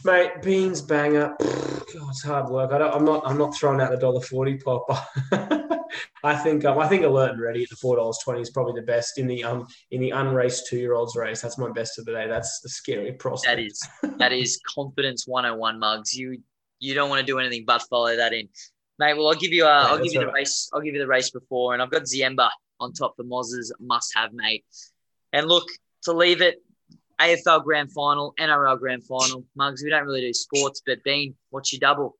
[0.04, 3.90] mate beans banger God, it's hard work I don't, i'm not i'm not throwing out
[3.90, 4.86] the dollar 40 pop
[6.24, 8.80] I think um, I think alert and ready at the four dollars twenty is probably
[8.80, 11.40] the best in the um in the unraced two year olds race.
[11.40, 12.26] That's my best of the day.
[12.28, 13.56] That's the scary prospect.
[13.56, 16.14] That is that is confidence one hundred and one mugs.
[16.14, 16.38] You
[16.78, 18.48] you don't want to do anything but follow that in,
[18.98, 19.14] mate.
[19.14, 20.70] Well, I'll give you a, yeah, I'll give you the race.
[20.72, 24.12] I'll give you the race before, and I've got Ziemba on top for Moz's must
[24.16, 24.64] have, mate.
[25.32, 25.68] And look
[26.04, 26.62] to leave it.
[27.20, 29.44] AFL Grand Final, NRL Grand Final.
[29.54, 32.16] Mugs, we don't really do sports, but Bean, what's your double?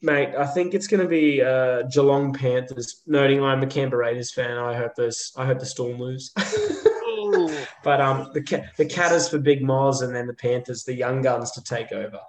[0.00, 3.02] Mate, I think it's going to be uh, Geelong Panthers.
[3.06, 5.32] Noting I'm a Canberra Raiders fan, I hope those.
[5.36, 6.30] I hope the Storm lose.
[7.82, 11.50] but um, the the Catters for Big Moz, and then the Panthers, the young guns
[11.52, 12.20] to take over.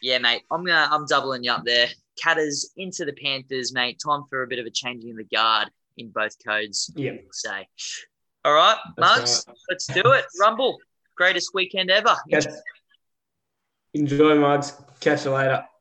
[0.00, 1.88] Yeah, mate, I'm gonna I'm doubling you up there.
[2.22, 4.00] Catters into the Panthers, mate.
[4.04, 6.92] Time for a bit of a changing of the guard in both codes.
[6.94, 7.14] Yeah.
[7.32, 7.66] Say.
[8.44, 9.56] All right, Mugs, right.
[9.68, 10.24] let's do it.
[10.40, 10.78] Rumble,
[11.16, 12.16] greatest weekend ever.
[12.28, 12.46] Yes.
[13.94, 14.74] Enjoy, Mugs.
[15.00, 15.64] Catch you later.